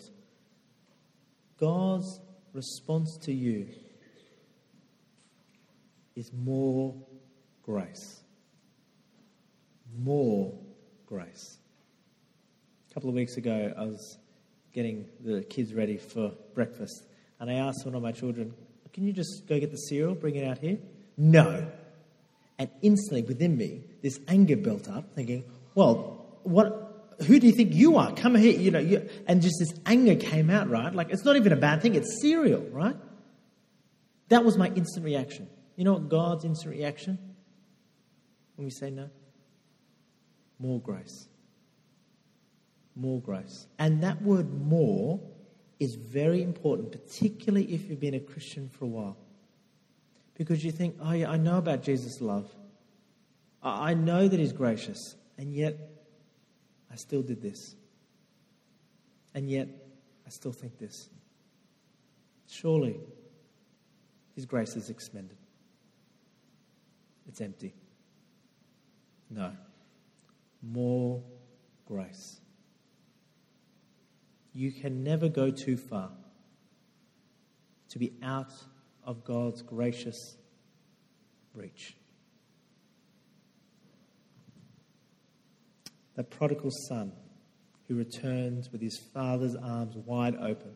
God's 1.57 2.19
response 2.53 3.17
to 3.23 3.33
you 3.33 3.67
is 6.15 6.31
more 6.33 6.95
grace. 7.63 8.21
More 9.97 10.53
grace. 11.05 11.57
A 12.89 12.93
couple 12.93 13.09
of 13.09 13.15
weeks 13.15 13.37
ago, 13.37 13.73
I 13.77 13.83
was 13.83 14.17
getting 14.73 15.05
the 15.23 15.43
kids 15.43 15.73
ready 15.73 15.97
for 15.97 16.31
breakfast. 16.53 17.05
And 17.39 17.49
I 17.49 17.55
asked 17.55 17.85
one 17.85 17.95
of 17.95 18.01
my 18.01 18.11
children, 18.11 18.53
Can 18.93 19.05
you 19.05 19.13
just 19.13 19.47
go 19.47 19.59
get 19.59 19.71
the 19.71 19.77
cereal, 19.77 20.15
bring 20.15 20.35
it 20.35 20.45
out 20.45 20.59
here? 20.59 20.77
No. 21.17 21.67
And 22.57 22.69
instantly 22.81 23.23
within 23.23 23.57
me, 23.57 23.83
this 24.01 24.19
anger 24.27 24.55
built 24.55 24.89
up, 24.89 25.13
thinking, 25.15 25.43
Well, 25.73 26.39
what? 26.43 26.81
Who 27.27 27.39
do 27.39 27.47
you 27.47 27.53
think 27.53 27.73
you 27.73 27.95
are? 27.95 28.13
Come 28.13 28.35
here, 28.35 28.59
you 28.59 28.71
know. 28.71 28.79
You, 28.79 29.09
and 29.25 29.41
just 29.41 29.55
this 29.59 29.73
anger 29.85 30.15
came 30.15 30.49
out, 30.49 30.69
right? 30.69 30.93
Like 30.93 31.11
it's 31.11 31.23
not 31.23 31.37
even 31.37 31.53
a 31.53 31.57
bad 31.57 31.81
thing; 31.81 31.95
it's 31.95 32.21
cereal, 32.21 32.61
right? 32.71 32.95
That 34.29 34.43
was 34.43 34.57
my 34.57 34.67
instant 34.67 35.05
reaction. 35.05 35.47
You 35.77 35.85
know 35.85 35.93
what 35.93 36.09
God's 36.09 36.43
instant 36.43 36.75
reaction 36.75 37.17
when 38.55 38.65
we 38.65 38.71
say 38.71 38.89
no? 38.89 39.09
More 40.59 40.81
grace 40.81 41.27
more 42.95 43.21
grace. 43.21 43.67
And 43.77 44.01
that 44.03 44.21
word 44.21 44.51
more 44.53 45.19
is 45.79 45.95
very 45.95 46.41
important, 46.41 46.91
particularly 46.91 47.65
if 47.73 47.89
you've 47.89 47.99
been 47.99 48.13
a 48.13 48.19
Christian 48.19 48.69
for 48.69 48.85
a 48.85 48.87
while. 48.87 49.17
Because 50.35 50.63
you 50.63 50.71
think, 50.71 50.97
oh, 51.01 51.13
yeah, 51.13 51.31
I 51.31 51.37
know 51.37 51.57
about 51.57 51.81
Jesus' 51.81 52.21
love. 52.21 52.53
I 53.63 53.93
know 53.93 54.27
that 54.27 54.39
He's 54.39 54.53
gracious. 54.53 55.15
And 55.37 55.53
yet, 55.53 55.77
I 56.91 56.95
still 56.95 57.21
did 57.21 57.41
this. 57.41 57.75
And 59.33 59.49
yet, 59.49 59.67
I 60.25 60.29
still 60.29 60.51
think 60.51 60.77
this. 60.77 61.09
Surely, 62.47 62.97
His 64.35 64.45
grace 64.45 64.75
is 64.75 64.89
expended. 64.89 65.37
It's 67.27 67.41
empty. 67.41 67.73
No. 69.29 69.51
More 70.61 71.23
grace. 71.85 72.39
You 74.53 74.71
can 74.71 75.03
never 75.03 75.27
go 75.27 75.49
too 75.51 75.75
far 75.75 76.11
to 77.89 77.99
be 77.99 78.13
out 78.23 78.53
of 79.05 79.23
God's 79.23 79.61
gracious 79.61 80.35
reach. 81.53 81.95
The 86.15 86.23
prodigal 86.23 86.71
son 86.87 87.11
who 87.87 87.95
returns 87.95 88.71
with 88.71 88.81
his 88.81 88.97
father's 89.13 89.55
arms 89.55 89.95
wide 89.95 90.35
open. 90.35 90.75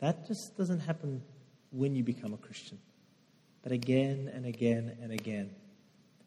That 0.00 0.26
just 0.26 0.56
doesn't 0.56 0.80
happen 0.80 1.22
when 1.70 1.94
you 1.94 2.04
become 2.04 2.34
a 2.34 2.36
Christian. 2.36 2.78
But 3.62 3.72
again 3.72 4.30
and 4.32 4.46
again 4.46 4.96
and 5.02 5.12
again, 5.12 5.50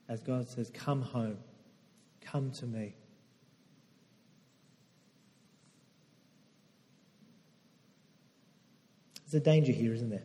as 0.07 0.21
God 0.21 0.49
says, 0.49 0.71
Come 0.73 1.01
home, 1.01 1.37
come 2.21 2.51
to 2.51 2.65
me. 2.65 2.95
There's 9.25 9.41
a 9.41 9.43
danger 9.43 9.71
here, 9.71 9.93
isn't 9.93 10.09
there? 10.09 10.23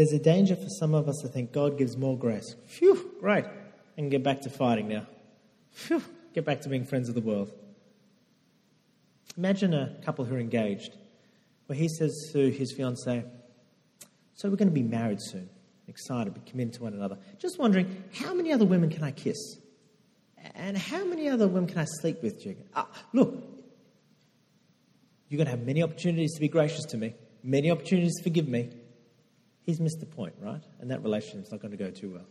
There's 0.00 0.14
a 0.14 0.18
danger 0.18 0.56
for 0.56 0.70
some 0.78 0.94
of 0.94 1.10
us 1.10 1.18
to 1.20 1.28
think 1.28 1.52
God 1.52 1.76
gives 1.76 1.94
more 1.94 2.16
grace. 2.16 2.56
Phew, 2.64 3.16
great. 3.20 3.44
Can 3.96 4.08
get 4.08 4.22
back 4.22 4.40
to 4.40 4.48
fighting 4.48 4.88
now. 4.88 5.06
Phew, 5.72 6.02
get 6.32 6.46
back 6.46 6.62
to 6.62 6.70
being 6.70 6.86
friends 6.86 7.10
of 7.10 7.14
the 7.14 7.20
world. 7.20 7.52
Imagine 9.36 9.74
a 9.74 9.94
couple 10.02 10.24
who 10.24 10.36
are 10.36 10.38
engaged, 10.38 10.96
where 11.66 11.78
he 11.78 11.86
says 11.86 12.30
to 12.32 12.50
his 12.50 12.72
fiancee, 12.72 13.24
So 14.36 14.48
we're 14.48 14.56
going 14.56 14.68
to 14.70 14.74
be 14.74 14.82
married 14.82 15.20
soon, 15.20 15.50
excited, 15.86 16.32
be 16.32 16.50
committed 16.50 16.72
to 16.76 16.84
one 16.84 16.94
another. 16.94 17.18
Just 17.38 17.58
wondering, 17.58 18.02
how 18.14 18.32
many 18.32 18.54
other 18.54 18.64
women 18.64 18.88
can 18.88 19.04
I 19.04 19.10
kiss? 19.10 19.58
And 20.54 20.78
how 20.78 21.04
many 21.04 21.28
other 21.28 21.46
women 21.46 21.68
can 21.68 21.76
I 21.76 21.84
sleep 22.00 22.22
with, 22.22 22.42
Jig? 22.42 22.56
Ah, 22.74 22.88
look, 23.12 23.34
you're 25.28 25.36
going 25.36 25.44
to 25.44 25.50
have 25.50 25.66
many 25.66 25.82
opportunities 25.82 26.32
to 26.36 26.40
be 26.40 26.48
gracious 26.48 26.86
to 26.86 26.96
me, 26.96 27.12
many 27.42 27.70
opportunities 27.70 28.16
to 28.16 28.22
forgive 28.22 28.48
me. 28.48 28.70
He's 29.70 29.78
missed 29.78 30.00
the 30.00 30.06
point, 30.06 30.34
right? 30.40 30.64
And 30.80 30.90
that 30.90 31.04
relationship's 31.04 31.52
not 31.52 31.60
going 31.60 31.70
to 31.70 31.76
go 31.76 31.92
too 31.92 32.10
well. 32.10 32.26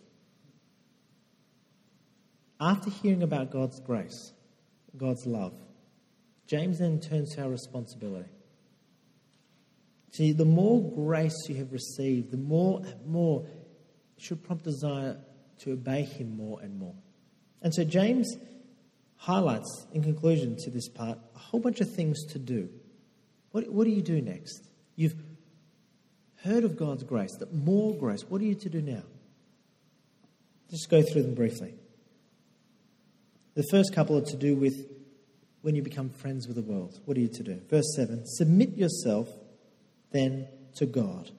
After 2.60 2.90
hearing 2.90 3.24
about 3.24 3.50
God's 3.50 3.80
grace, 3.80 4.34
God's 4.98 5.26
love, 5.26 5.54
James 6.48 6.80
then 6.80 7.00
turns 7.00 7.34
to 7.36 7.44
our 7.44 7.50
responsibility. 7.50 8.28
See, 10.12 10.34
the 10.34 10.44
more 10.44 10.82
grace 10.82 11.48
you 11.48 11.56
have 11.56 11.72
received, 11.72 12.32
the 12.32 12.38
more 12.38 12.82
and 12.84 13.06
more 13.06 13.48
should 14.18 14.44
prompt 14.44 14.66
desire 14.66 15.16
to 15.60 15.72
obey 15.72 16.02
him 16.02 16.36
more 16.36 16.60
and 16.62 16.78
more. 16.78 16.96
And 17.62 17.74
so 17.74 17.86
James 17.86 18.36
highlights, 19.16 19.88
in 19.94 20.04
conclusion 20.04 20.58
to 20.58 20.70
this 20.70 20.90
part, 20.90 21.18
a 21.34 21.40
whole 21.40 21.62
bunch 21.62 21.80
of 21.80 21.90
things 21.90 22.22
to 22.34 22.38
do. 22.38 22.68
What, 23.52 23.70
what 23.70 23.86
do 23.86 23.92
you 23.92 24.02
do 24.02 24.22
next? 24.22 24.60
You've 24.98 25.16
heard 26.44 26.64
of 26.64 26.78
God's 26.78 27.04
grace, 27.04 27.36
that 27.40 27.54
more 27.54 27.96
grace. 27.96 28.24
What 28.28 28.42
are 28.42 28.46
you 28.46 28.56
to 28.56 28.70
do 28.70 28.82
now? 28.82 29.04
Just 30.70 30.90
go 30.90 31.02
through 31.02 31.24
them 31.24 31.34
briefly. 31.34 31.74
The 33.56 33.64
first 33.72 33.94
couple 33.94 34.18
are 34.18 34.26
to 34.26 34.38
do 34.38 34.56
with 34.56 34.88
when 35.62 35.76
you 35.76 35.82
become 35.82 36.10
friends 36.10 36.48
with 36.48 36.56
the 36.56 36.62
world. 36.62 37.00
What 37.06 37.18
are 37.18 37.20
you 37.20 37.28
to 37.28 37.44
do? 37.44 37.62
Verse 37.70 37.96
7 37.96 38.26
Submit 38.26 38.78
yourself 38.78 39.30
then 40.12 40.48
to 40.76 40.86
God. 40.86 41.32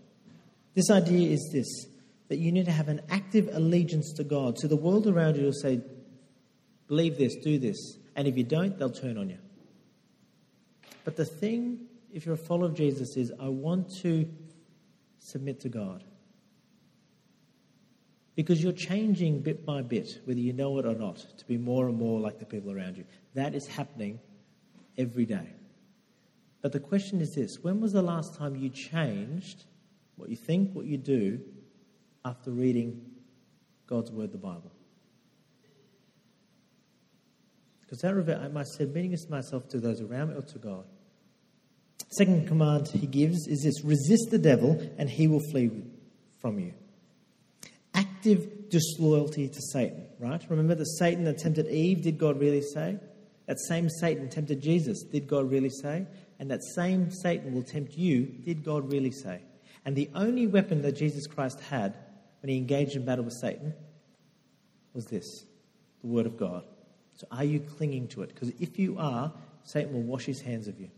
This 0.74 0.90
idea 0.90 1.30
is 1.30 1.50
this 1.52 1.86
that 2.28 2.38
you 2.38 2.52
need 2.52 2.66
to 2.66 2.72
have 2.72 2.88
an 2.88 3.00
active 3.10 3.48
allegiance 3.52 4.12
to 4.12 4.24
God. 4.24 4.56
So 4.58 4.68
the 4.68 4.76
world 4.76 5.06
around 5.06 5.36
you 5.36 5.44
will 5.44 5.52
say, 5.52 5.80
Believe 6.86 7.18
this, 7.18 7.36
do 7.36 7.58
this. 7.58 7.96
And 8.16 8.26
if 8.26 8.36
you 8.36 8.44
don't, 8.44 8.78
they'll 8.78 8.90
turn 8.90 9.16
on 9.16 9.30
you. 9.30 9.38
But 11.04 11.16
the 11.16 11.24
thing, 11.24 11.86
if 12.12 12.26
you're 12.26 12.34
a 12.34 12.38
follower 12.38 12.66
of 12.66 12.74
Jesus, 12.74 13.16
is 13.16 13.32
I 13.40 13.48
want 13.48 13.90
to 14.02 14.28
submit 15.20 15.60
to 15.60 15.68
God. 15.68 16.02
Because 18.34 18.62
you're 18.62 18.72
changing 18.72 19.40
bit 19.40 19.64
by 19.64 19.82
bit, 19.82 20.20
whether 20.24 20.40
you 20.40 20.52
know 20.52 20.78
it 20.78 20.86
or 20.86 20.94
not, 20.94 21.16
to 21.38 21.46
be 21.46 21.58
more 21.58 21.88
and 21.88 21.96
more 21.96 22.18
like 22.18 22.38
the 22.38 22.46
people 22.46 22.72
around 22.72 22.96
you. 22.96 23.04
That 23.34 23.54
is 23.54 23.66
happening 23.66 24.18
every 24.96 25.26
day. 25.26 25.46
But 26.62 26.72
the 26.72 26.80
question 26.80 27.20
is 27.20 27.34
this 27.34 27.58
when 27.62 27.80
was 27.80 27.92
the 27.92 28.02
last 28.02 28.34
time 28.34 28.56
you 28.56 28.70
changed 28.70 29.64
what 30.16 30.28
you 30.28 30.36
think, 30.36 30.74
what 30.74 30.86
you 30.86 30.98
do, 30.98 31.40
after 32.24 32.50
reading 32.50 33.00
God's 33.86 34.10
Word, 34.10 34.32
the 34.32 34.38
Bible? 34.38 34.72
Because 37.80 38.02
that 38.02 38.14
reveals, 38.14 38.44
am 38.44 38.56
I 38.56 38.62
submitting 38.62 39.16
myself 39.28 39.68
to 39.70 39.80
those 39.80 40.00
around 40.00 40.28
me 40.28 40.36
or 40.36 40.42
to 40.42 40.58
God? 40.58 40.84
Second 42.08 42.48
command 42.48 42.88
he 42.88 43.06
gives 43.06 43.46
is 43.46 43.62
this 43.62 43.84
resist 43.84 44.30
the 44.30 44.38
devil 44.38 44.80
and 44.98 45.08
he 45.08 45.28
will 45.28 45.42
flee 45.50 45.70
from 46.40 46.58
you. 46.58 46.72
Active 47.94 48.70
disloyalty 48.70 49.48
to 49.48 49.60
Satan, 49.72 50.06
right? 50.18 50.42
Remember 50.48 50.74
that 50.74 50.86
Satan 50.86 51.26
attempted 51.26 51.68
Eve, 51.68 52.02
did 52.02 52.18
God 52.18 52.40
really 52.40 52.62
say? 52.62 52.98
That 53.46 53.58
same 53.58 53.88
Satan 53.88 54.28
tempted 54.28 54.62
Jesus, 54.62 55.02
did 55.02 55.26
God 55.26 55.50
really 55.50 55.70
say? 55.70 56.06
And 56.38 56.50
that 56.50 56.62
same 56.74 57.10
Satan 57.10 57.52
will 57.52 57.62
tempt 57.62 57.96
you, 57.96 58.24
did 58.24 58.64
God 58.64 58.90
really 58.92 59.10
say? 59.10 59.40
And 59.84 59.96
the 59.96 60.08
only 60.14 60.46
weapon 60.46 60.82
that 60.82 60.92
Jesus 60.92 61.26
Christ 61.26 61.60
had 61.60 61.94
when 62.42 62.50
he 62.50 62.56
engaged 62.56 62.96
in 62.96 63.04
battle 63.04 63.24
with 63.24 63.34
Satan 63.34 63.74
was 64.94 65.06
this 65.06 65.44
the 66.00 66.06
Word 66.06 66.26
of 66.26 66.36
God. 66.36 66.64
So 67.14 67.26
are 67.30 67.44
you 67.44 67.60
clinging 67.60 68.08
to 68.08 68.22
it? 68.22 68.28
Because 68.28 68.50
if 68.58 68.78
you 68.78 68.96
are, 68.98 69.32
Satan 69.64 69.92
will 69.92 70.02
wash 70.02 70.24
his 70.24 70.40
hands 70.40 70.68
of 70.68 70.80
you. 70.80 70.90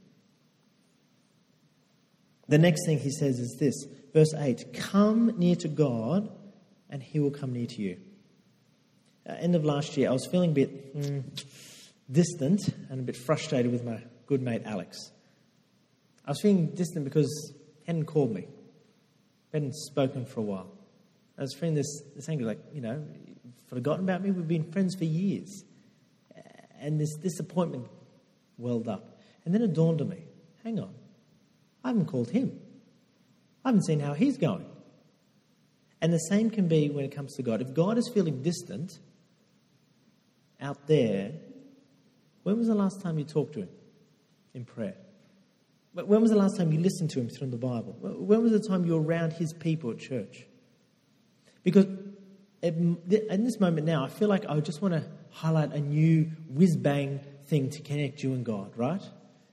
The 2.48 2.58
next 2.58 2.86
thing 2.86 2.98
he 2.98 3.10
says 3.10 3.38
is 3.38 3.56
this 3.58 3.74
verse 4.12 4.34
8 4.34 4.72
Come 4.74 5.38
near 5.38 5.56
to 5.56 5.68
God, 5.68 6.30
and 6.90 7.02
he 7.02 7.20
will 7.20 7.30
come 7.30 7.52
near 7.52 7.66
to 7.66 7.82
you. 7.82 7.98
Uh, 9.28 9.34
end 9.34 9.54
of 9.54 9.64
last 9.64 9.96
year, 9.96 10.08
I 10.08 10.12
was 10.12 10.26
feeling 10.26 10.50
a 10.50 10.54
bit 10.54 10.96
mm, 10.96 11.44
distant 12.10 12.60
and 12.90 13.00
a 13.00 13.02
bit 13.02 13.16
frustrated 13.16 13.70
with 13.70 13.84
my 13.84 14.02
good 14.26 14.42
mate 14.42 14.62
Alex. 14.64 14.98
I 16.26 16.30
was 16.30 16.40
feeling 16.40 16.68
distant 16.74 17.04
because 17.04 17.52
he 17.80 17.86
hadn't 17.86 18.06
called 18.06 18.32
me, 18.32 18.46
we 19.52 19.58
hadn't 19.58 19.74
spoken 19.74 20.24
for 20.26 20.40
a 20.40 20.44
while. 20.44 20.70
I 21.38 21.42
was 21.42 21.54
feeling 21.54 21.74
this, 21.74 22.02
this 22.14 22.28
anger, 22.28 22.44
like, 22.44 22.60
you 22.72 22.80
know, 22.80 23.02
forgotten 23.68 24.04
about 24.04 24.22
me. 24.22 24.30
We've 24.30 24.46
been 24.46 24.70
friends 24.70 24.94
for 24.94 25.04
years. 25.04 25.64
And 26.78 27.00
this 27.00 27.16
disappointment 27.16 27.86
welled 28.58 28.88
up. 28.88 29.18
And 29.44 29.54
then 29.54 29.62
it 29.62 29.72
dawned 29.72 30.00
on 30.00 30.08
me 30.08 30.24
hang 30.64 30.78
on, 30.78 30.94
I 31.84 31.88
haven't 31.88 32.06
called 32.06 32.30
him. 32.30 32.58
I 33.64 33.68
haven't 33.68 33.84
seen 33.84 34.00
how 34.00 34.14
he's 34.14 34.38
going. 34.38 34.66
And 36.00 36.12
the 36.12 36.18
same 36.18 36.50
can 36.50 36.68
be 36.68 36.90
when 36.90 37.04
it 37.04 37.12
comes 37.12 37.34
to 37.36 37.42
God. 37.42 37.60
If 37.62 37.74
God 37.74 37.96
is 37.98 38.10
feeling 38.12 38.42
distant 38.42 38.98
out 40.60 40.86
there, 40.86 41.32
when 42.42 42.58
was 42.58 42.66
the 42.66 42.74
last 42.74 43.00
time 43.02 43.18
you 43.18 43.24
talked 43.24 43.54
to 43.54 43.60
him 43.60 43.68
in 44.54 44.64
prayer? 44.64 44.96
When 45.94 46.20
was 46.20 46.30
the 46.30 46.36
last 46.36 46.56
time 46.56 46.72
you 46.72 46.80
listened 46.80 47.10
to 47.10 47.20
him 47.20 47.28
through 47.28 47.50
the 47.50 47.58
Bible? 47.58 47.96
When 48.00 48.42
was 48.42 48.52
the 48.52 48.60
time 48.60 48.84
you 48.84 48.94
were 48.94 49.02
around 49.02 49.34
his 49.34 49.52
people 49.52 49.90
at 49.90 49.98
church? 49.98 50.46
Because 51.62 51.86
in 52.62 52.98
this 53.06 53.60
moment 53.60 53.86
now, 53.86 54.04
I 54.04 54.08
feel 54.08 54.28
like 54.28 54.44
I 54.48 54.58
just 54.60 54.82
want 54.82 54.94
to 54.94 55.04
highlight 55.30 55.72
a 55.72 55.80
new 55.80 56.30
whiz 56.48 56.76
bang 56.76 57.20
thing 57.46 57.70
to 57.70 57.82
connect 57.82 58.22
you 58.22 58.32
and 58.32 58.44
God, 58.44 58.72
right? 58.76 59.02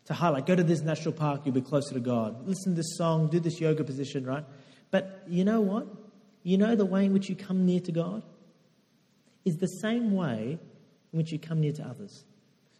To 0.09 0.15
highlight. 0.15 0.47
Go 0.47 0.55
to 0.55 0.63
this 0.63 0.81
national 0.81 1.13
park, 1.13 1.41
you'll 1.45 1.53
be 1.53 1.61
closer 1.61 1.93
to 1.93 1.99
God. 1.99 2.47
Listen 2.47 2.73
to 2.73 2.77
this 2.77 2.97
song, 2.97 3.29
do 3.29 3.39
this 3.39 3.61
yoga 3.61 3.83
position, 3.83 4.25
right? 4.25 4.43
But 4.89 5.23
you 5.27 5.45
know 5.45 5.61
what? 5.61 5.85
You 6.41 6.57
know 6.57 6.75
the 6.75 6.85
way 6.85 7.05
in 7.05 7.13
which 7.13 7.29
you 7.29 7.35
come 7.35 7.63
near 7.65 7.79
to 7.81 7.91
God 7.91 8.23
is 9.45 9.57
the 9.57 9.67
same 9.67 10.15
way 10.15 10.57
in 11.13 11.17
which 11.17 11.31
you 11.31 11.37
come 11.37 11.61
near 11.61 11.73
to 11.73 11.83
others. 11.83 12.25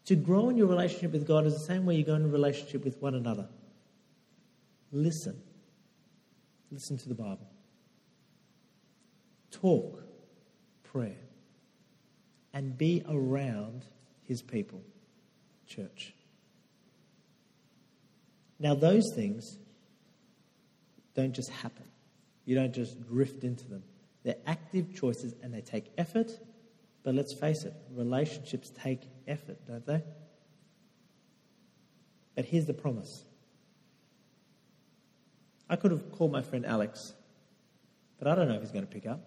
To 0.06 0.16
grow 0.16 0.50
in 0.50 0.58
your 0.58 0.66
relationship 0.66 1.12
with 1.12 1.28
God 1.28 1.46
is 1.46 1.54
the 1.54 1.66
same 1.66 1.86
way 1.86 1.96
you 1.96 2.04
go 2.04 2.16
in 2.16 2.26
a 2.26 2.28
relationship 2.28 2.84
with 2.84 3.00
one 3.00 3.14
another. 3.14 3.48
Listen. 4.92 5.40
Listen 6.72 6.98
to 6.98 7.10
the 7.10 7.16
Bible. 7.16 7.48
Talk, 9.52 10.02
prayer, 10.84 11.18
and 12.56 12.76
be 12.76 13.04
around 13.08 13.86
His 14.26 14.42
people, 14.42 14.82
church. 15.68 16.14
Now, 18.60 18.76
those 18.76 19.14
things 19.16 19.58
don't 21.16 21.34
just 21.34 21.50
happen, 21.50 21.86
you 22.46 22.56
don't 22.56 22.74
just 22.74 23.02
drift 23.08 23.44
into 23.44 23.68
them. 23.68 23.84
They're 24.24 24.36
active 24.46 24.94
choices 24.94 25.34
and 25.42 25.54
they 25.54 25.62
take 25.62 25.92
effort, 25.98 26.32
but 27.04 27.16
let's 27.16 27.34
face 27.34 27.64
it, 27.64 27.74
relationships 27.92 28.70
take 28.70 29.02
effort, 29.28 29.66
don't 29.66 29.86
they? 29.86 30.04
But 32.36 32.46
here's 32.46 32.66
the 32.66 32.74
promise 32.74 33.24
I 35.70 35.76
could 35.76 35.92
have 35.92 36.12
called 36.12 36.32
my 36.32 36.42
friend 36.42 36.66
Alex, 36.66 37.14
but 38.18 38.28
I 38.28 38.36
don't 38.36 38.48
know 38.48 38.56
if 38.56 38.62
he's 38.62 38.72
going 38.72 38.86
to 38.86 38.92
pick 38.92 39.06
up. 39.06 39.22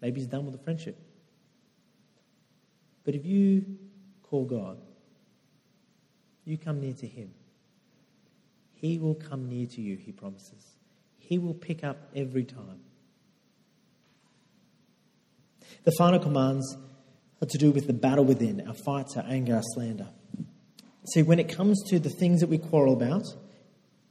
Maybe 0.00 0.20
he's 0.20 0.28
done 0.28 0.44
with 0.46 0.56
the 0.56 0.62
friendship. 0.62 0.96
But 3.04 3.14
if 3.14 3.26
you 3.26 3.64
call 4.22 4.44
God, 4.44 4.78
you 6.50 6.58
come 6.58 6.80
near 6.80 6.92
to 6.94 7.06
Him. 7.06 7.30
He 8.74 8.98
will 8.98 9.14
come 9.14 9.48
near 9.48 9.66
to 9.66 9.80
you, 9.80 9.96
He 9.96 10.12
promises. 10.12 10.66
He 11.18 11.38
will 11.38 11.54
pick 11.54 11.84
up 11.84 12.10
every 12.14 12.44
time. 12.44 12.80
The 15.84 15.92
final 15.92 16.18
commands 16.18 16.76
are 17.40 17.46
to 17.46 17.58
do 17.58 17.70
with 17.70 17.86
the 17.86 17.92
battle 17.92 18.24
within 18.24 18.66
our 18.66 18.74
fights, 18.74 19.16
our 19.16 19.24
anger, 19.26 19.56
our 19.56 19.62
slander. 19.74 20.08
See, 21.12 21.22
when 21.22 21.38
it 21.38 21.48
comes 21.48 21.82
to 21.88 21.98
the 21.98 22.10
things 22.10 22.40
that 22.40 22.48
we 22.48 22.58
quarrel 22.58 22.92
about, 22.92 23.24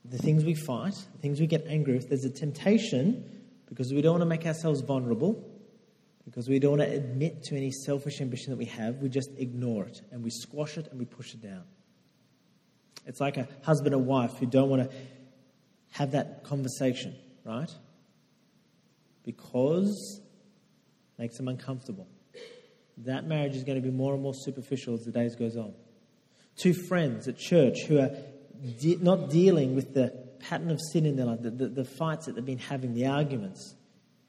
the 0.04 0.18
things 0.18 0.44
we 0.44 0.56
fight, 0.56 0.94
the 0.94 1.20
things 1.22 1.40
we 1.40 1.48
get 1.48 1.66
angry 1.68 1.96
with, 1.96 2.10
there's 2.10 2.26
a 2.26 2.30
temptation 2.30 3.24
because 3.68 3.94
we 3.94 4.02
don't 4.02 4.14
want 4.14 4.22
to 4.22 4.26
make 4.26 4.46
ourselves 4.48 4.82
vulnerable, 4.82 5.48
because 6.26 6.50
we 6.50 6.58
don't 6.58 6.78
want 6.78 6.90
to 6.90 6.96
admit 6.96 7.44
to 7.44 7.56
any 7.56 7.72
selfish 7.72 8.20
ambition 8.22 8.52
that 8.52 8.58
we 8.58 8.66
have, 8.66 8.98
we 8.98 9.10
just 9.10 9.30
ignore 9.38 9.86
it 9.86 10.02
and 10.12 10.24
we 10.24 10.32
squash 10.32 10.78
it 10.78 10.88
and 10.90 11.00
we 11.00 11.06
push 11.06 11.34
it 11.34 11.42
down. 11.42 11.64
It's 13.10 13.20
like 13.20 13.38
a 13.38 13.48
husband 13.64 13.96
and 13.96 14.06
wife 14.06 14.38
who 14.38 14.46
don't 14.46 14.70
want 14.70 14.84
to 14.84 14.98
have 15.94 16.12
that 16.12 16.44
conversation, 16.44 17.16
right? 17.44 17.72
Because 19.24 20.22
it 20.22 21.20
makes 21.20 21.36
them 21.36 21.48
uncomfortable. 21.48 22.08
That 22.98 23.26
marriage 23.26 23.56
is 23.56 23.64
going 23.64 23.82
to 23.82 23.82
be 23.82 23.90
more 23.90 24.14
and 24.14 24.22
more 24.22 24.36
superficial 24.36 24.94
as 24.94 25.06
the 25.06 25.12
days 25.12 25.36
goes 25.36 25.58
on. 25.58 25.74
Two 26.56 26.76
friends 26.76 27.28
at 27.28 27.40
church 27.40 27.80
who 27.88 27.98
are 27.98 28.12
de- 28.80 28.98
not 28.98 29.32
dealing 29.32 29.74
with 29.74 29.96
the 29.96 30.14
pattern 30.42 30.70
of 30.70 30.80
sin 30.94 31.08
in 31.08 31.16
their 31.16 31.26
life, 31.26 31.42
the, 31.42 31.50
the, 31.50 31.68
the 31.68 31.86
fights 31.86 32.28
that 32.28 32.36
they've 32.36 32.46
been 32.46 32.60
having, 32.60 32.94
the 32.94 33.08
arguments. 33.08 33.74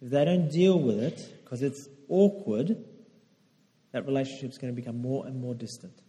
If 0.01 0.09
they 0.09 0.25
don't 0.25 0.49
deal 0.49 0.81
with 0.81 1.01
it 1.01 1.21
because 1.45 1.61
it's 1.61 1.87
awkward, 2.09 2.83
that 3.93 4.07
relationship 4.07 4.53
is 4.53 4.57
going 4.57 4.75
to 4.75 4.81
become 4.81 5.03
more 5.03 5.27
and 5.27 5.39
more 5.39 5.55
distant. 5.55 6.01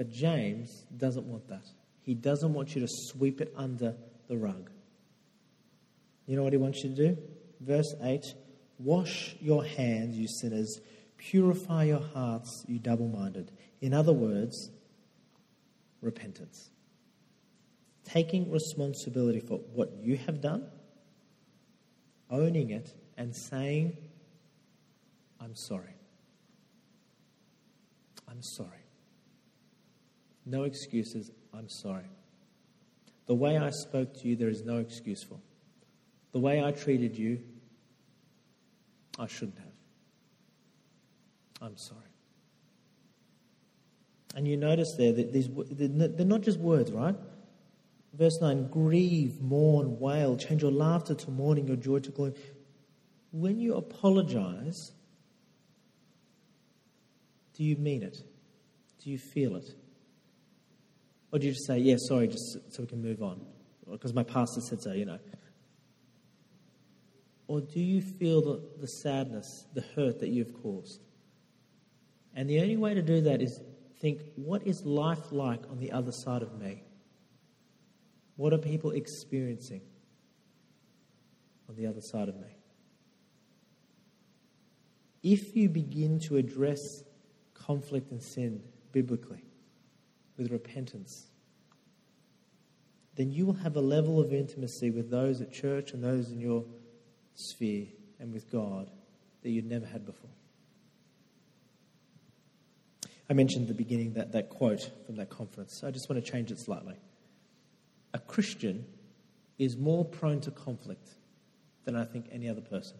But 0.00 0.08
James 0.08 0.86
doesn't 0.96 1.26
want 1.26 1.46
that. 1.48 1.66
He 2.00 2.14
doesn't 2.14 2.54
want 2.54 2.74
you 2.74 2.80
to 2.80 2.86
sweep 2.88 3.42
it 3.42 3.52
under 3.54 3.96
the 4.28 4.38
rug. 4.38 4.70
You 6.24 6.36
know 6.36 6.42
what 6.42 6.54
he 6.54 6.56
wants 6.56 6.82
you 6.82 6.88
to 6.88 6.96
do? 6.96 7.18
Verse 7.60 7.94
8 8.00 8.24
Wash 8.78 9.36
your 9.40 9.62
hands, 9.62 10.16
you 10.16 10.26
sinners. 10.26 10.80
Purify 11.18 11.84
your 11.84 12.00
hearts, 12.00 12.64
you 12.66 12.78
double 12.78 13.08
minded. 13.08 13.52
In 13.82 13.92
other 13.92 14.14
words, 14.14 14.70
repentance. 16.00 16.70
Taking 18.04 18.50
responsibility 18.50 19.40
for 19.40 19.58
what 19.74 19.92
you 20.00 20.16
have 20.16 20.40
done, 20.40 20.64
owning 22.30 22.70
it, 22.70 22.94
and 23.18 23.36
saying, 23.36 23.98
I'm 25.38 25.54
sorry. 25.54 25.92
I'm 28.26 28.40
sorry. 28.40 28.79
No 30.50 30.64
excuses. 30.64 31.30
I'm 31.54 31.68
sorry. 31.68 32.10
The 33.26 33.34
way 33.34 33.56
I 33.56 33.70
spoke 33.70 34.12
to 34.20 34.28
you, 34.28 34.34
there 34.34 34.48
is 34.48 34.64
no 34.64 34.78
excuse 34.78 35.22
for. 35.22 35.38
The 36.32 36.40
way 36.40 36.62
I 36.62 36.72
treated 36.72 37.16
you, 37.16 37.40
I 39.16 39.28
shouldn't 39.28 39.58
have. 39.58 39.66
I'm 41.62 41.76
sorry. 41.76 42.00
And 44.34 44.48
you 44.48 44.56
notice 44.56 44.94
there 44.96 45.12
that 45.12 45.32
these, 45.32 45.48
they're 45.70 46.26
not 46.26 46.40
just 46.40 46.58
words, 46.58 46.90
right? 46.90 47.14
Verse 48.14 48.40
9 48.40 48.68
grieve, 48.68 49.40
mourn, 49.40 50.00
wail, 50.00 50.36
change 50.36 50.62
your 50.62 50.72
laughter 50.72 51.14
to 51.14 51.30
mourning, 51.30 51.68
your 51.68 51.76
joy 51.76 52.00
to 52.00 52.10
gloom. 52.10 52.34
When 53.30 53.60
you 53.60 53.74
apologize, 53.74 54.90
do 57.54 57.62
you 57.62 57.76
mean 57.76 58.02
it? 58.02 58.18
Do 59.02 59.10
you 59.10 59.18
feel 59.18 59.54
it? 59.54 59.74
Or 61.32 61.38
do 61.38 61.46
you 61.46 61.52
just 61.52 61.66
say, 61.66 61.78
yeah, 61.78 61.96
sorry, 61.98 62.28
just 62.28 62.58
so 62.72 62.82
we 62.82 62.86
can 62.86 63.02
move 63.02 63.22
on? 63.22 63.40
Because 63.90 64.12
my 64.12 64.22
pastor 64.22 64.60
said 64.60 64.82
so, 64.82 64.92
you 64.92 65.04
know. 65.04 65.18
Or 67.46 67.60
do 67.60 67.80
you 67.80 68.00
feel 68.00 68.40
the, 68.42 68.62
the 68.80 68.86
sadness, 68.86 69.66
the 69.74 69.82
hurt 69.96 70.20
that 70.20 70.28
you've 70.28 70.54
caused? 70.62 71.00
And 72.34 72.48
the 72.48 72.60
only 72.60 72.76
way 72.76 72.94
to 72.94 73.02
do 73.02 73.20
that 73.22 73.42
is 73.42 73.60
think, 74.00 74.22
what 74.36 74.66
is 74.66 74.84
life 74.84 75.32
like 75.32 75.62
on 75.70 75.78
the 75.78 75.92
other 75.92 76.12
side 76.12 76.42
of 76.42 76.58
me? 76.60 76.82
What 78.36 78.52
are 78.52 78.58
people 78.58 78.92
experiencing 78.92 79.82
on 81.68 81.76
the 81.76 81.86
other 81.86 82.00
side 82.00 82.28
of 82.28 82.36
me? 82.36 82.56
If 85.22 85.54
you 85.54 85.68
begin 85.68 86.18
to 86.20 86.36
address 86.36 86.78
conflict 87.52 88.10
and 88.10 88.22
sin 88.22 88.62
biblically, 88.92 89.44
with 90.40 90.50
repentance, 90.50 91.26
then 93.14 93.30
you 93.30 93.44
will 93.44 93.52
have 93.52 93.76
a 93.76 93.80
level 93.80 94.18
of 94.18 94.32
intimacy 94.32 94.90
with 94.90 95.10
those 95.10 95.40
at 95.40 95.52
church 95.52 95.92
and 95.92 96.02
those 96.02 96.30
in 96.30 96.40
your 96.40 96.64
sphere 97.34 97.86
and 98.18 98.32
with 98.32 98.50
God 98.50 98.90
that 99.42 99.50
you'd 99.50 99.66
never 99.66 99.86
had 99.86 100.06
before. 100.06 100.30
I 103.28 103.34
mentioned 103.34 103.62
at 103.62 103.68
the 103.68 103.74
beginning 103.74 104.14
that, 104.14 104.32
that 104.32 104.48
quote 104.48 104.90
from 105.06 105.16
that 105.16 105.28
conference. 105.28 105.84
I 105.84 105.90
just 105.90 106.08
want 106.08 106.24
to 106.24 106.30
change 106.30 106.50
it 106.50 106.58
slightly. 106.58 106.96
A 108.14 108.18
Christian 108.18 108.86
is 109.58 109.76
more 109.76 110.04
prone 110.04 110.40
to 110.40 110.50
conflict 110.50 111.10
than 111.84 111.94
I 111.94 112.04
think 112.04 112.26
any 112.32 112.48
other 112.48 112.62
person. 112.62 112.96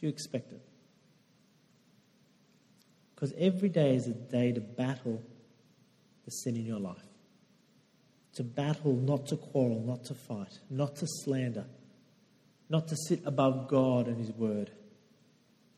Do 0.00 0.06
you 0.06 0.08
expect 0.08 0.52
it? 0.52 0.62
Because 3.14 3.34
every 3.38 3.68
day 3.68 3.94
is 3.94 4.08
a 4.08 4.14
day 4.14 4.50
to 4.52 4.60
battle 4.60 5.22
the 6.24 6.30
sin 6.30 6.56
in 6.56 6.66
your 6.66 6.78
life. 6.78 6.96
To 8.34 8.44
battle, 8.44 8.94
not 8.94 9.26
to 9.26 9.36
quarrel, 9.36 9.82
not 9.84 10.04
to 10.04 10.14
fight, 10.14 10.58
not 10.70 10.96
to 10.96 11.06
slander, 11.06 11.66
not 12.68 12.88
to 12.88 12.96
sit 12.96 13.20
above 13.26 13.68
God 13.68 14.08
and 14.08 14.18
His 14.18 14.30
Word, 14.32 14.70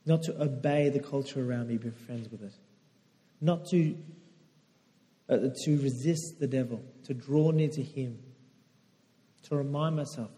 not 0.06 0.22
to 0.24 0.42
obey 0.42 0.90
the 0.90 1.00
culture 1.00 1.48
around 1.48 1.68
me, 1.68 1.76
be 1.76 1.90
friends 1.90 2.30
with 2.30 2.42
it, 2.42 2.52
not 3.40 3.66
to, 3.70 3.96
uh, 5.28 5.38
to 5.64 5.82
resist 5.82 6.38
the 6.38 6.46
devil, 6.46 6.82
to 7.04 7.14
draw 7.14 7.50
near 7.50 7.70
to 7.70 7.82
Him, 7.82 8.18
to 9.48 9.56
remind 9.56 9.96
myself 9.96 10.30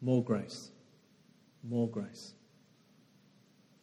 more 0.00 0.22
grace, 0.22 0.70
more 1.62 1.88
grace. 1.88 2.34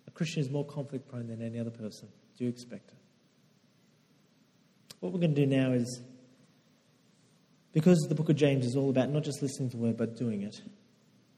A 0.08 0.12
Christian 0.12 0.42
is 0.42 0.50
more 0.50 0.66
conflict 0.66 1.10
prone 1.10 1.28
than 1.28 1.42
any 1.42 1.60
other 1.60 1.72
person. 1.72 2.08
Do 2.38 2.46
you 2.46 2.50
expect 2.50 2.90
it? 2.90 3.01
What 5.02 5.12
we're 5.12 5.20
going 5.20 5.36
to 5.36 5.46
do 5.46 5.48
now 5.48 5.72
is, 5.72 6.00
because 7.74 8.00
the 8.08 8.16
book 8.16 8.30
of 8.30 8.36
James 8.36 8.66
is 8.66 8.76
all 8.76 8.90
about 8.90 9.10
not 9.10 9.24
just 9.24 9.42
listening 9.42 9.70
to 9.72 9.78
the 9.78 9.84
word, 9.84 9.98
but 9.98 10.16
doing 10.16 10.44
it, 10.44 10.62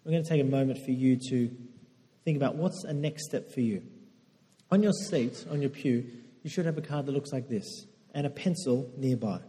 we're 0.04 0.12
going 0.12 0.23
to 0.23 0.30
take 0.30 0.41
a 0.41 0.45
moment 0.45 0.84
for 0.84 0.91
you 0.91 1.17
to 1.30 1.49
think 2.26 2.38
about 2.38 2.56
what's 2.56 2.84
a 2.84 2.93
next 2.93 3.26
step 3.26 3.52
for 3.52 3.62
you. 3.62 3.82
On 4.69 4.84
your 4.84 4.91
seat, 4.91 5.45
on 5.49 5.62
your 5.62 5.69
pew, 5.69 6.06
you 6.43 6.49
should 6.49 6.65
have 6.65 6.78
a 6.78 6.82
card 6.82 7.06
that 7.06 7.13
looks 7.13 7.32
like 7.32 7.47
this 7.47 7.86
and 8.13 8.28
a 8.28 8.30
pencil 8.30 8.91
nearby. 8.97 9.39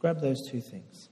Grab 0.00 0.20
those 0.20 0.48
two 0.50 0.60
things. 0.60 1.08